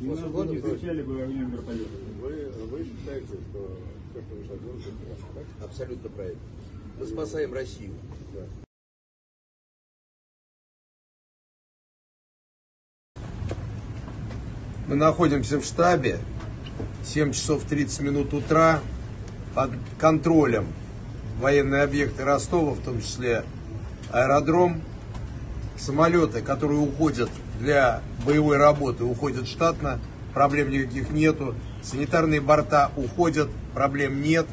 [0.00, 0.74] Не надо угодно не брать?
[0.74, 1.90] встречали бы огнем вертолета.
[2.20, 3.78] Вы, вы считаете, что
[4.10, 4.88] все, что вы сейчас делаете,
[5.36, 5.64] это?
[5.64, 6.40] Абсолютно правильно.
[6.98, 7.92] Мы спасаем Россию.
[8.34, 8.46] Да.
[14.92, 16.18] Мы находимся в штабе.
[17.02, 18.80] 7 часов 30 минут утра.
[19.54, 20.66] Под контролем
[21.40, 23.42] военные объекты Ростова, в том числе
[24.10, 24.82] аэродром.
[25.78, 29.98] Самолеты, которые уходят для боевой работы, уходят штатно.
[30.34, 31.54] Проблем никаких нету.
[31.82, 34.46] Санитарные борта уходят, проблем нет.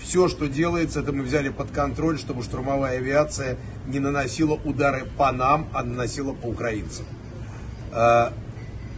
[0.00, 3.56] Все, что делается, это мы взяли под контроль, чтобы штурмовая авиация
[3.88, 7.06] не наносила удары по нам, а наносила по украинцам.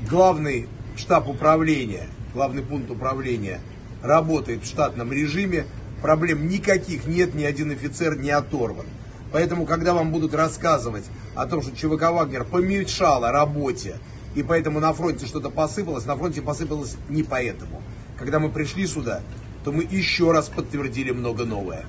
[0.05, 3.61] Главный штаб управления, главный пункт управления
[4.03, 5.65] работает в штатном режиме,
[6.03, 8.87] проблем никаких нет, ни один офицер не оторван.
[9.33, 11.05] Поэтому, когда вам будут рассказывать
[11.35, 13.97] о том, что ЧВК «Вагнер» помешала работе,
[14.35, 17.83] и поэтому на фронте что-то посыпалось, на фронте посыпалось не поэтому.
[18.19, 19.23] Когда мы пришли сюда,
[19.65, 21.87] то мы еще раз подтвердили много новое.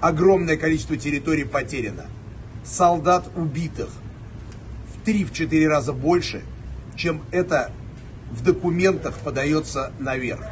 [0.00, 2.06] Огромное количество территорий потеряно.
[2.64, 3.90] Солдат убитых
[4.92, 6.42] в 3-4 раза больше,
[6.96, 7.72] чем это
[8.30, 10.44] в документах подается наверх.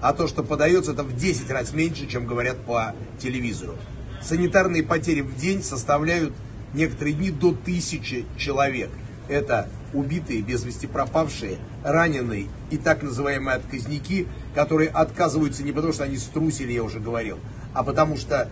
[0.00, 3.76] А то, что подается, это в 10 раз меньше, чем говорят по телевизору.
[4.22, 6.32] Санитарные потери в день составляют
[6.74, 8.90] некоторые дни до тысячи человек.
[9.28, 16.04] Это убитые, без вести пропавшие, раненые и так называемые отказники, которые отказываются не потому, что
[16.04, 17.38] они струсили, я уже говорил,
[17.72, 18.48] а потому что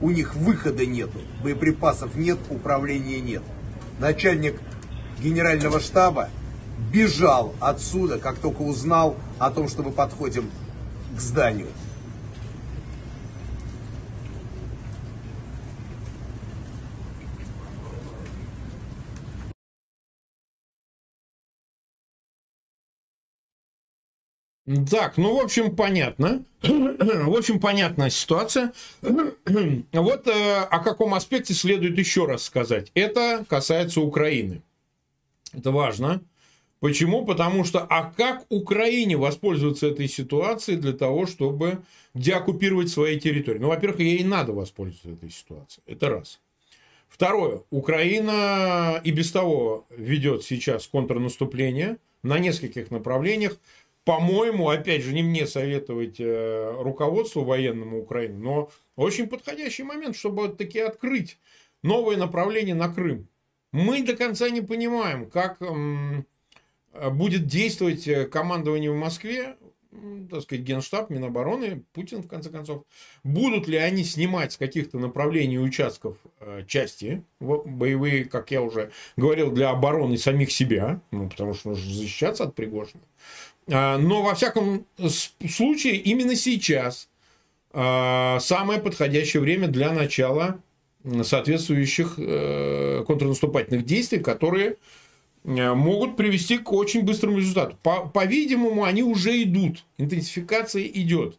[0.00, 3.42] у них выхода нету, боеприпасов нет, управления нет.
[3.98, 4.60] Начальник
[5.20, 6.28] генерального штаба
[6.92, 10.50] бежал отсюда, как только узнал о том, что мы подходим
[11.16, 11.68] к зданию.
[24.90, 26.44] Так, ну, в общем, понятно.
[26.62, 28.72] В общем, понятная ситуация.
[29.00, 32.90] Вот э, о каком аспекте следует еще раз сказать.
[32.92, 34.62] Это касается Украины.
[35.54, 36.20] Это важно.
[36.80, 37.24] Почему?
[37.24, 41.82] Потому что, а как Украине воспользоваться этой ситуацией для того, чтобы
[42.14, 43.58] деоккупировать свои территории?
[43.58, 45.82] Ну, во-первых, ей надо воспользоваться этой ситуацией.
[45.86, 46.40] Это раз.
[47.08, 47.62] Второе.
[47.70, 53.58] Украина и без того ведет сейчас контрнаступление на нескольких направлениях
[54.08, 60.48] по-моему, опять же, не мне советовать э, руководству военному Украины, но очень подходящий момент, чтобы
[60.48, 61.36] таки открыть
[61.82, 63.28] новое направление на Крым.
[63.70, 65.58] Мы до конца не понимаем, как
[67.10, 69.56] будет действовать э, командование в Москве,
[70.30, 72.84] так сказать, Генштаб, Минобороны, Путин, в конце концов.
[73.24, 79.50] Будут ли они снимать с каких-то направлений участков э, части боевые, как я уже говорил,
[79.50, 83.02] для обороны самих себя, ну, потому что нужно защищаться от Пригожина.
[83.70, 84.86] А, но во всяком
[85.48, 87.08] случае, именно сейчас
[87.70, 90.60] а, самое подходящее время для начала
[91.22, 94.76] соответствующих э, контрнаступательных действий, которые
[95.44, 97.76] могут привести к очень быстрому результату.
[97.82, 99.84] По-видимому, они уже идут.
[99.96, 101.38] Интенсификация идет.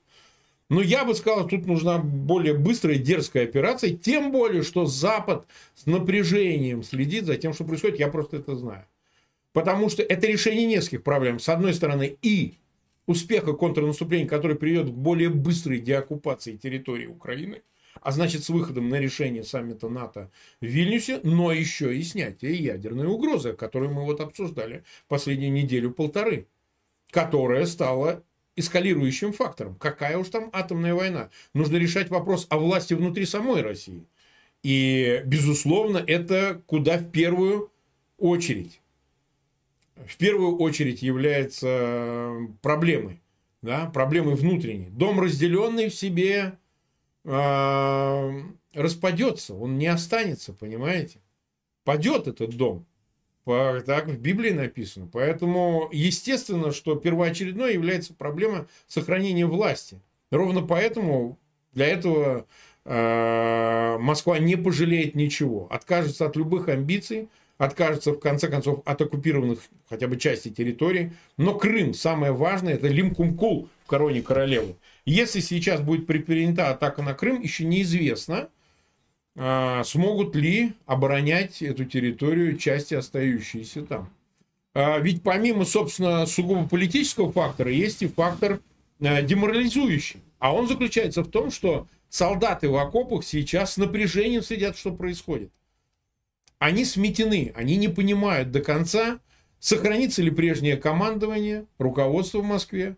[0.69, 3.89] Но я бы сказал, тут нужна более быстрая, дерзкая операция.
[3.89, 7.99] Тем более, что Запад с напряжением следит за тем, что происходит.
[7.99, 8.85] Я просто это знаю.
[9.51, 11.39] Потому что это решение нескольких проблем.
[11.39, 12.53] С одной стороны, и
[13.07, 17.63] успеха контрнаступления, который приведет к более быстрой деоккупации территории Украины,
[18.01, 20.31] а значит с выходом на решение саммита НАТО
[20.61, 26.47] в Вильнюсе, но еще и снятие ядерной угрозы, которую мы вот обсуждали последнюю неделю-полторы,
[27.11, 28.23] которая стала
[28.55, 29.75] эскалирующим фактором.
[29.75, 31.29] Какая уж там атомная война?
[31.53, 34.05] Нужно решать вопрос о власти внутри самой России.
[34.63, 37.71] И, безусловно, это куда в первую
[38.17, 38.81] очередь
[40.05, 42.31] в первую очередь является
[42.61, 43.21] проблемой,
[43.61, 44.89] да, проблемой внутренней.
[44.89, 46.57] Дом, разделенный в себе,
[47.25, 48.41] э,
[48.73, 51.19] распадется, он не останется, понимаете?
[51.83, 52.85] Падет этот дом.
[53.45, 55.09] Так в Библии написано.
[55.11, 59.99] Поэтому естественно, что первоочередной является проблема сохранения власти.
[60.29, 61.39] Ровно поэтому
[61.73, 62.45] для этого
[62.85, 69.59] э, Москва не пожалеет ничего, откажется от любых амбиций, откажется, в конце концов, от оккупированных
[69.89, 71.13] хотя бы части территории.
[71.37, 74.75] Но Крым, самое важное, это Лимкумкул короне королевы.
[75.05, 78.49] Если сейчас будет предпринята атака на Крым, еще неизвестно,
[79.35, 84.09] а, смогут ли оборонять эту территорию части, остающиеся там.
[84.73, 88.61] А, ведь помимо, собственно, сугубо политического фактора, есть и фактор
[89.01, 90.21] а, деморализующий.
[90.39, 95.51] А он заключается в том, что солдаты в окопах сейчас с напряжением следят, что происходит
[96.59, 99.19] они сметены, они не понимают до конца,
[99.59, 102.97] сохранится ли прежнее командование, руководство в Москве,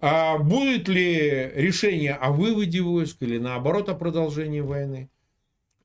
[0.00, 5.10] а будет ли решение о выводе войск или наоборот о продолжении войны.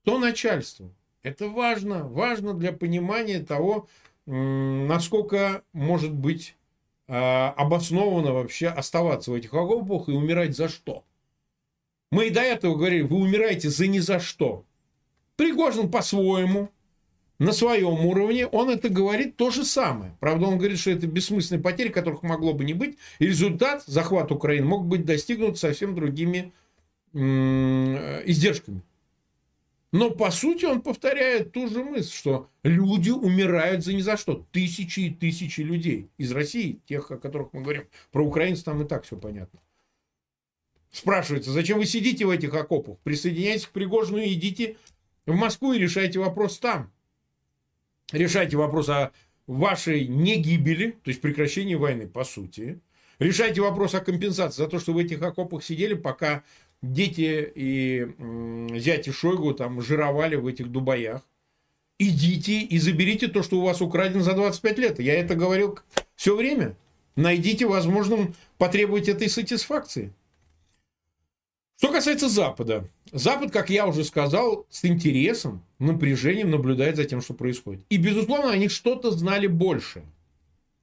[0.01, 0.89] Кто начальство?
[1.21, 3.88] Это важно, важно для понимания того,
[4.25, 6.56] насколько может быть
[7.08, 11.04] а, обоснованно вообще оставаться в этих окопах и умирать за что.
[12.12, 14.63] Мы и до этого говорили, вы умираете за ни за что.
[15.36, 16.69] Пригожин по-своему,
[17.38, 20.16] на своем уровне он это говорит то же самое.
[20.20, 22.97] Правда, он говорит, что это бессмысленные потери, которых могло бы не быть.
[23.20, 26.53] И результат захвата Украины мог быть достигнут совсем другими
[27.14, 28.82] издержками.
[29.91, 34.45] Но по сути он повторяет ту же мысль, что люди умирают за ни за что.
[34.51, 37.88] Тысячи и тысячи людей из России, тех, о которых мы говорим.
[38.12, 39.62] Про украинцев там и так все понятно.
[40.91, 42.97] Спрашивается, зачем вы сидите в этих окопах?
[42.99, 44.78] Присоединяйтесь к Пригожину и идите
[45.26, 46.91] в Москву и решайте вопрос там
[48.12, 49.12] решайте вопрос о
[49.47, 52.80] вашей негибели, то есть прекращении войны, по сути.
[53.20, 56.43] Решайте вопрос о компенсации за то, что в этих окопах сидели, пока
[56.82, 58.08] дети и
[58.78, 61.22] зяти Шойгу там жировали в этих дубаях.
[61.97, 64.99] идите и заберите то, что у вас украдено за 25 лет.
[64.99, 65.80] Я это говорил
[66.16, 66.76] все время.
[67.16, 70.12] Найдите возможным потребовать этой сатисфакции.
[71.86, 72.89] Что касается Запада.
[73.11, 77.86] Запад, как я уже сказал, с интересом, напряжением наблюдает за тем, что происходит.
[77.89, 80.01] И, безусловно, они что-то знали больше.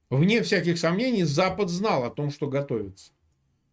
[0.09, 3.11] Вне всяких сомнений, Запад знал о том, что готовится.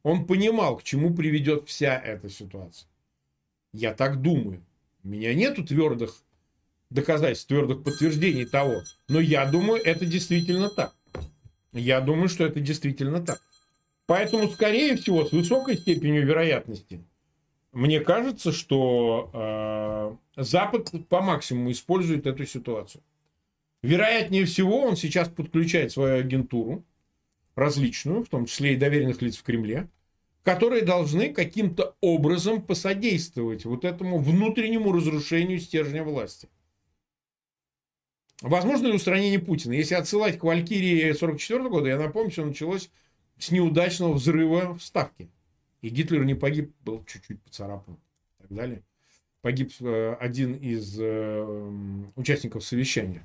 [0.02, 2.88] Он понимал, к чему приведет вся эта ситуация.
[3.72, 4.60] Я так думаю.
[5.04, 6.24] У меня нету твердых
[6.90, 8.82] доказательств, твердых подтверждений того.
[9.06, 10.92] Но я думаю, это действительно так.
[11.72, 13.40] Я думаю, что это действительно так.
[14.06, 17.04] Поэтому, скорее всего, с высокой степенью вероятности,
[17.72, 23.02] мне кажется, что э, Запад по максимуму использует эту ситуацию.
[23.82, 26.84] Вероятнее всего, он сейчас подключает свою агентуру,
[27.54, 29.88] различную, в том числе и доверенных лиц в Кремле,
[30.42, 36.48] которые должны каким-то образом посодействовать вот этому внутреннему разрушению стержня власти.
[38.42, 39.74] Возможно ли устранение Путина?
[39.74, 42.90] Если отсылать к Валькирии 44 года, я напомню, что началось
[43.38, 45.28] с неудачного взрыва в Ставке.
[45.82, 48.82] И Гитлер не погиб, был чуть-чуть поцарапан и так далее.
[49.40, 51.70] Погиб э, один из э,
[52.16, 53.24] участников совещания.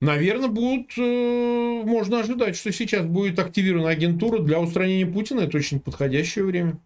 [0.00, 5.40] Наверное, будут, э, можно ожидать, что сейчас будет активирована агентура для устранения Путина.
[5.40, 6.78] Это очень подходящее время.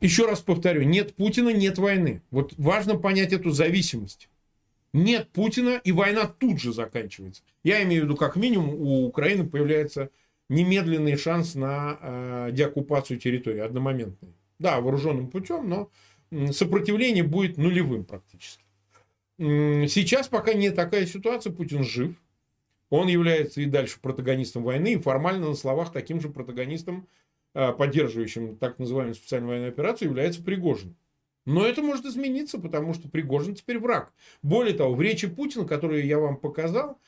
[0.00, 2.20] Еще раз повторю, нет Путина, нет войны.
[2.30, 4.28] Вот важно понять эту зависимость.
[4.92, 7.42] Нет Путина, и война тут же заканчивается.
[7.64, 10.10] Я имею в виду, как минимум, у Украины появляется
[10.48, 14.34] немедленный шанс на э, деоккупацию территории, одномоментный.
[14.58, 15.90] Да, вооруженным путем, но
[16.52, 18.64] сопротивление будет нулевым практически.
[19.38, 22.16] Сейчас пока не такая ситуация, Путин жив.
[22.88, 27.08] Он является и дальше протагонистом войны, и формально на словах таким же протагонистом,
[27.54, 30.94] э, поддерживающим так называемую специальную военную операцию, является Пригожин.
[31.44, 34.12] Но это может измениться, потому что Пригожин теперь враг.
[34.42, 36.98] Более того, в речи Путина, которую я вам показал,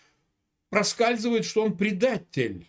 [0.70, 2.66] проскальзывает, что он предатель.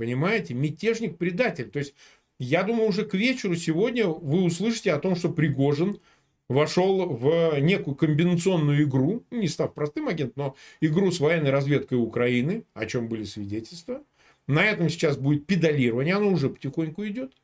[0.00, 0.54] Понимаете?
[0.54, 1.68] Мятежник-предатель.
[1.68, 1.92] То есть,
[2.38, 6.00] я думаю, уже к вечеру сегодня вы услышите о том, что Пригожин
[6.48, 12.64] вошел в некую комбинационную игру, не став простым агентом, но игру с военной разведкой Украины,
[12.72, 14.02] о чем были свидетельства.
[14.46, 17.34] На этом сейчас будет педалирование, оно уже потихоньку идет.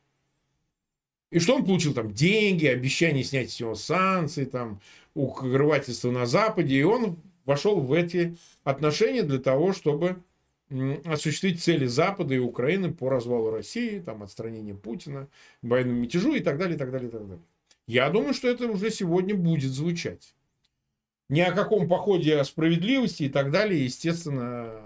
[1.29, 2.11] И что он получил там?
[2.11, 4.81] Деньги, обещание снять с него санкции, там,
[5.13, 6.75] укрывательство на Западе.
[6.75, 10.23] И он вошел в эти отношения для того, чтобы
[11.05, 15.27] осуществить цели Запада и Украины по развалу России, там, отстранение Путина,
[15.61, 17.43] военному мятежу и так далее, и так далее, и так далее.
[17.87, 20.33] Я думаю, что это уже сегодня будет звучать.
[21.29, 24.81] Ни о каком походе о справедливости и так далее, естественно,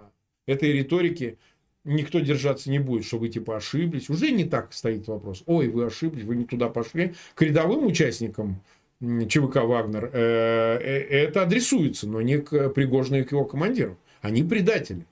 [0.45, 1.37] этой риторики
[1.83, 4.09] никто держаться не будет, что вы типа ошиблись.
[4.09, 5.43] Уже не так стоит вопрос.
[5.45, 7.15] Ой, вы ошиблись, вы не туда пошли.
[7.33, 8.61] К рядовым участникам
[8.99, 13.97] ЧВК «Вагнер» э, э, это адресуется, но не к Пригожину и к его командирам.
[14.21, 15.05] Они предатели.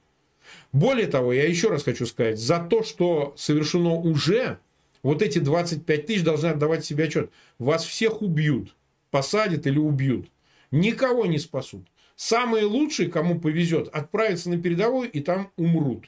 [0.72, 4.60] Более того, я еще раз хочу сказать, за то, что совершено уже,
[5.04, 7.32] вот эти 25 тысяч должны отдавать себе отчет.
[7.58, 8.76] Вас всех убьют,
[9.12, 10.28] посадят или убьют.
[10.72, 11.88] Никого не спасут.
[12.16, 16.06] Самые лучшие, кому повезет, отправятся на передовую и там умрут.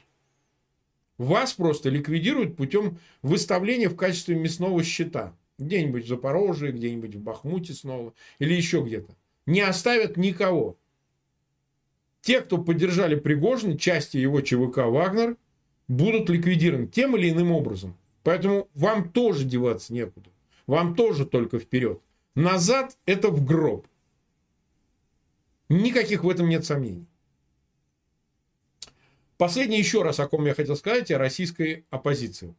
[1.18, 5.34] Вас просто ликвидируют путем выставления в качестве мясного щита.
[5.58, 8.12] Где-нибудь в Запорожье, где-нибудь в Бахмуте снова.
[8.38, 9.14] Или еще где-то.
[9.46, 10.76] Не оставят никого.
[12.22, 15.36] Те, кто поддержали Пригожина, части его ЧВК «Вагнер»,
[15.88, 17.96] будут ликвидированы тем или иным образом.
[18.22, 20.30] Поэтому вам тоже деваться некуда.
[20.68, 22.00] Вам тоже только вперед.
[22.36, 23.86] Назад– это в гроб.
[25.68, 27.06] Никаких в этом нет сомнений.
[29.36, 32.54] Последнее еще раз, о ком я хотел сказать, о российской оппозиции.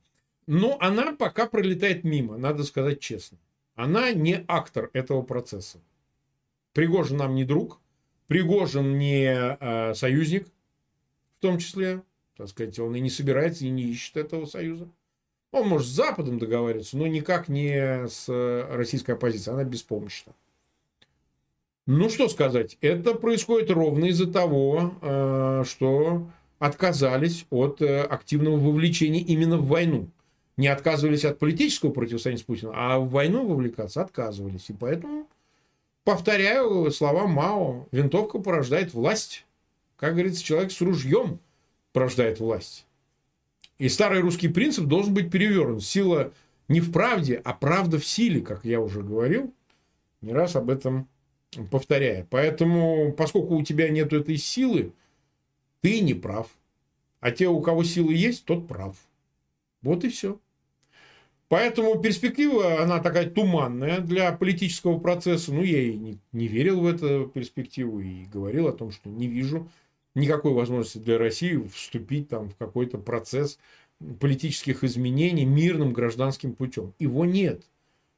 [0.46, 3.38] Но она пока пролетает мимо, надо сказать честно.
[3.76, 5.80] Она не актор этого процесса.
[6.74, 7.80] Пригожин нам не друг,
[8.28, 10.48] Пригожин не э, союзник,
[11.38, 12.02] в том числе,
[12.38, 14.88] так сказать, он и не собирается, и не ищет этого союза.
[15.52, 18.28] Он может с Западом договариваться, но никак не с
[18.72, 19.54] российской оппозицией.
[19.54, 20.34] Она беспомощна.
[21.86, 22.78] Ну, что сказать.
[22.82, 26.26] Это происходит ровно из-за того, э, что
[26.60, 30.08] отказались от э, активного вовлечения именно в войну.
[30.56, 34.70] Не отказывались от политического противостояния с Путиным, а в войну вовлекаться отказывались.
[34.70, 35.28] И поэтому,
[36.04, 39.46] повторяю слова Мао, винтовка порождает власть.
[39.96, 41.40] Как говорится, человек с ружьем
[41.92, 42.86] порождает власть.
[43.78, 45.84] И старый русский принцип должен быть перевернут.
[45.84, 46.34] Сила
[46.68, 49.54] не в правде, а правда в силе, как я уже говорил,
[50.22, 51.08] не раз об этом
[51.72, 52.28] повторяя.
[52.30, 54.94] Поэтому, поскольку у тебя нет этой силы,
[55.82, 56.48] ты не прав.
[57.20, 58.98] А те, у кого силы есть, тот прав.
[59.82, 60.40] Вот и все.
[61.50, 65.54] Поэтому перспектива, она такая туманная для политического процесса.
[65.54, 69.28] Ну, я и не, не верил в эту перспективу и говорил о том, что не
[69.28, 69.70] вижу
[70.16, 73.60] никакой возможности для России вступить там в какой-то процесс
[74.20, 76.94] политических изменений мирным гражданским путем.
[77.00, 77.64] Его нет.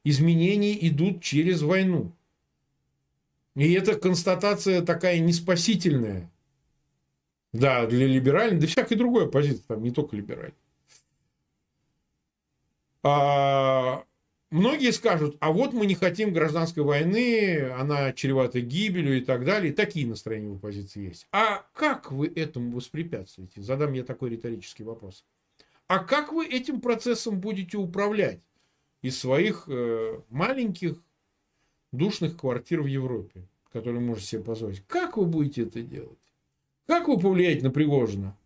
[0.04, 2.12] Изменения идут через войну.
[3.54, 6.30] И эта констатация такая неспасительная.
[7.52, 10.54] Да, для либеральной, да всякой другой оппозиции, там не только либеральной.
[13.08, 14.04] А,
[14.50, 19.72] многие скажут, а вот мы не хотим гражданской войны, она чревата гибелью и так далее.
[19.72, 21.28] Такие настроения в оппозиции есть.
[21.30, 23.62] А как вы этому воспрепятствуете?
[23.62, 25.24] Задам я такой риторический вопрос.
[25.86, 28.40] А как вы этим процессом будете управлять
[29.02, 31.00] из своих э, маленьких
[31.92, 34.82] душных квартир в Европе, которые можете себе позволить?
[34.88, 36.18] Как вы будете это делать?
[36.88, 38.36] Как вы повлияете на Пригожина?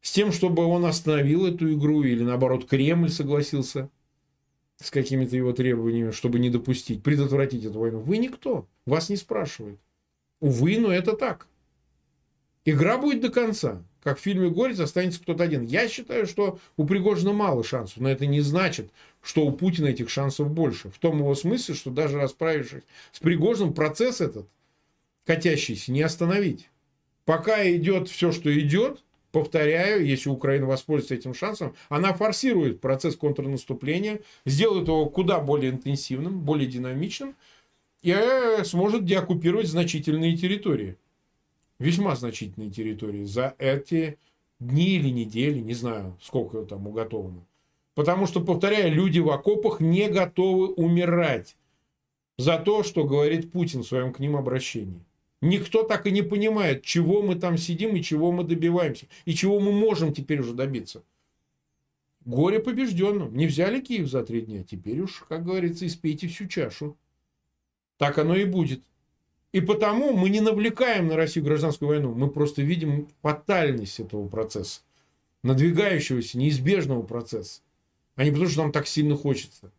[0.00, 3.90] С тем, чтобы он остановил эту игру или наоборот Кремль согласился
[4.76, 7.98] с какими-то его требованиями, чтобы не допустить, предотвратить эту войну.
[8.00, 9.80] Вы никто, вас не спрашивают.
[10.40, 11.48] Увы, но это так.
[12.64, 13.82] Игра будет до конца.
[14.02, 15.64] Как в фильме «Горец» останется кто-то один.
[15.64, 18.90] Я считаю, что у Пригожина мало шансов, но это не значит,
[19.20, 20.90] что у Путина этих шансов больше.
[20.90, 24.48] В том его смысле, что даже расправившись с Пригожиным, процесс этот,
[25.26, 26.68] катящийся, не остановить.
[27.24, 29.02] Пока идет все, что идет,
[29.38, 36.40] повторяю, если Украина воспользуется этим шансом, она форсирует процесс контрнаступления, сделает его куда более интенсивным,
[36.40, 37.36] более динамичным
[38.02, 40.96] и э, сможет деоккупировать значительные территории.
[41.78, 44.18] Весьма значительные территории за эти
[44.58, 47.46] дни или недели, не знаю, сколько там уготовано.
[47.94, 51.56] Потому что, повторяю, люди в окопах не готовы умирать
[52.38, 55.04] за то, что говорит Путин в своем к ним обращении.
[55.40, 59.06] Никто так и не понимает, чего мы там сидим и чего мы добиваемся.
[59.24, 61.04] И чего мы можем теперь уже добиться.
[62.24, 63.34] Горе побежденным.
[63.36, 64.64] Не взяли Киев за три дня.
[64.64, 66.96] Теперь уж, как говорится, испейте всю чашу.
[67.98, 68.82] Так оно и будет.
[69.52, 72.14] И потому мы не навлекаем на Россию гражданскую войну.
[72.14, 74.80] Мы просто видим фатальность этого процесса.
[75.44, 77.62] Надвигающегося, неизбежного процесса.
[78.16, 79.70] А не потому, что нам так сильно хочется.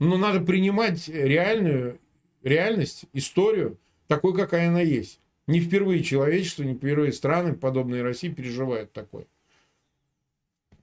[0.00, 2.00] Но надо принимать реальную
[2.42, 3.78] реальность, историю–
[4.10, 5.20] такой, какая она есть.
[5.46, 9.26] Не впервые человечество, не впервые страны, подобные России, переживают такое.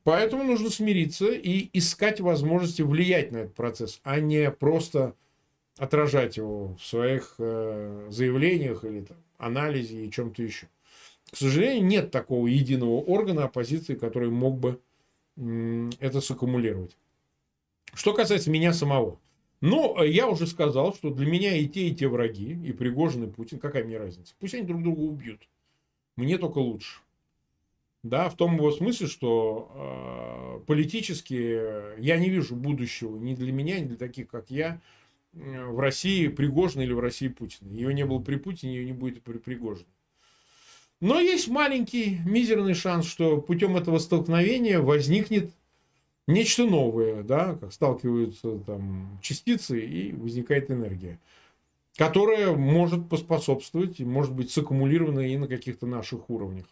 [0.05, 5.13] Поэтому нужно смириться и искать возможности влиять на этот процесс, а не просто
[5.77, 10.67] отражать его в своих э, заявлениях или там, анализе и чем-то еще.
[11.29, 14.79] К сожалению, нет такого единого органа оппозиции, который мог бы
[15.35, 16.95] э, это саккумулировать.
[17.93, 19.19] Что касается меня самого.
[19.61, 23.25] Но э, я уже сказал, что для меня и те, и те враги, и Пригожин,
[23.25, 24.35] и Путин, какая мне разница?
[24.39, 25.41] Пусть они друг друга убьют.
[26.15, 27.01] Мне только лучше.
[28.03, 33.79] Да, в том его смысле, что э, политически я не вижу будущего ни для меня,
[33.79, 34.79] ни для таких, как я,
[35.33, 37.69] э, в России Пригожина или в России Путина.
[37.69, 39.89] Ее не было при Путине, ее не будет при Пригожине.
[40.99, 45.51] Но есть маленький, мизерный шанс, что путем этого столкновения возникнет
[46.27, 51.19] нечто новое, да, как сталкиваются там частицы и возникает энергия,
[51.95, 56.65] которая может поспособствовать может быть саккумулирована и на каких-то наших уровнях.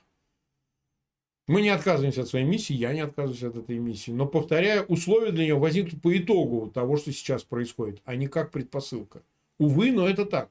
[1.47, 5.32] Мы не отказываемся от своей миссии, я не отказываюсь от этой миссии, но, повторяю, условия
[5.32, 9.22] для нее возникнут по итогу того, что сейчас происходит, а не как предпосылка.
[9.60, 10.49] Увы, но это так.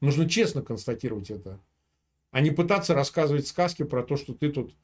[0.00, 1.58] Нужно честно констатировать это,
[2.30, 4.74] а не пытаться рассказывать сказки про то, что ты тут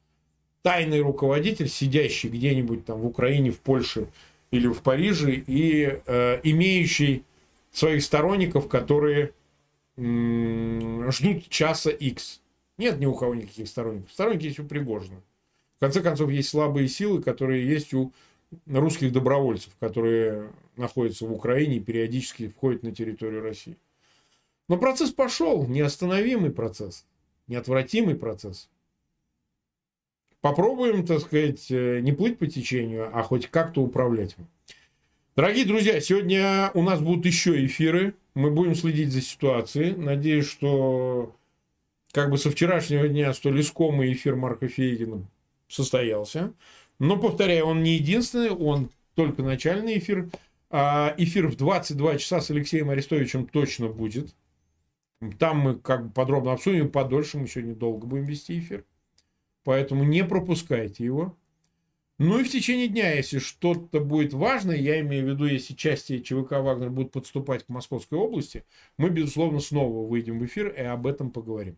[0.61, 4.07] тайный руководитель, сидящий где-нибудь там в Украине, в Польше
[4.51, 7.23] или в Париже, и э, имеющий
[7.71, 9.33] своих сторонников, которые
[9.97, 12.41] м- ждут часа X.
[12.77, 14.11] Нет ни у кого никаких сторонников.
[14.11, 15.21] Сторонники есть у Пригожина.
[15.77, 18.11] В конце концов, есть слабые силы, которые есть у
[18.67, 23.77] русских добровольцев, которые находятся в Украине и периодически входят на территорию России.
[24.67, 27.05] Но процесс пошел, неостановимый процесс,
[27.47, 28.69] неотвратимый процесс.
[30.41, 34.35] Попробуем, так сказать, э, не плыть по течению, а хоть как-то управлять.
[35.35, 38.15] Дорогие друзья, сегодня у нас будут еще эфиры.
[38.33, 39.93] Мы будем следить за ситуацией.
[39.95, 41.35] Надеюсь, что
[42.11, 45.25] как бы со вчерашнего дня столь искомый эфир Марка Фейгина
[45.67, 46.53] состоялся.
[46.97, 50.29] Но, повторяю, он не единственный, он только начальный эфир.
[50.71, 54.33] А эфир в 22 часа с Алексеем Арестовичем точно будет.
[55.37, 58.85] Там мы как бы подробно обсудим, подольше мы сегодня долго будем вести эфир.
[59.63, 61.37] Поэтому не пропускайте его.
[62.17, 66.19] Ну и в течение дня, если что-то будет важное, я имею в виду, если части
[66.19, 68.63] ЧВК «Вагнер» будут подступать к Московской области,
[68.97, 71.77] мы, безусловно, снова выйдем в эфир и об этом поговорим.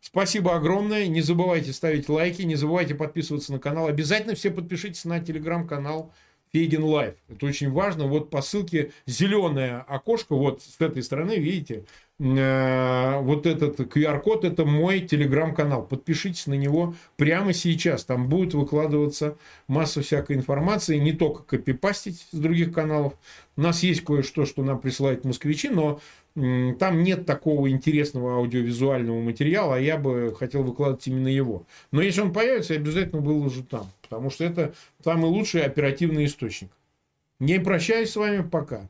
[0.00, 1.06] Спасибо огромное.
[1.06, 3.86] Не забывайте ставить лайки, не забывайте подписываться на канал.
[3.86, 6.12] Обязательно все подпишитесь на телеграм-канал
[6.52, 7.14] Фейгин Live.
[7.28, 8.06] Это очень важно.
[8.06, 11.86] Вот по ссылке зеленое окошко, вот с этой стороны, видите,
[12.22, 15.84] э, вот этот QR-код, это мой телеграм-канал.
[15.84, 18.04] Подпишитесь на него прямо сейчас.
[18.04, 23.14] Там будет выкладываться масса всякой информации, не только копипастить с других каналов.
[23.56, 26.00] У нас есть кое-что, что нам присылают москвичи, но
[26.34, 31.66] там нет такого интересного аудиовизуального материала, а я бы хотел выкладывать именно его.
[31.90, 36.70] Но если он появится, я обязательно выложу там, потому что это самый лучший оперативный источник.
[37.38, 38.88] Не прощаюсь с вами, пока.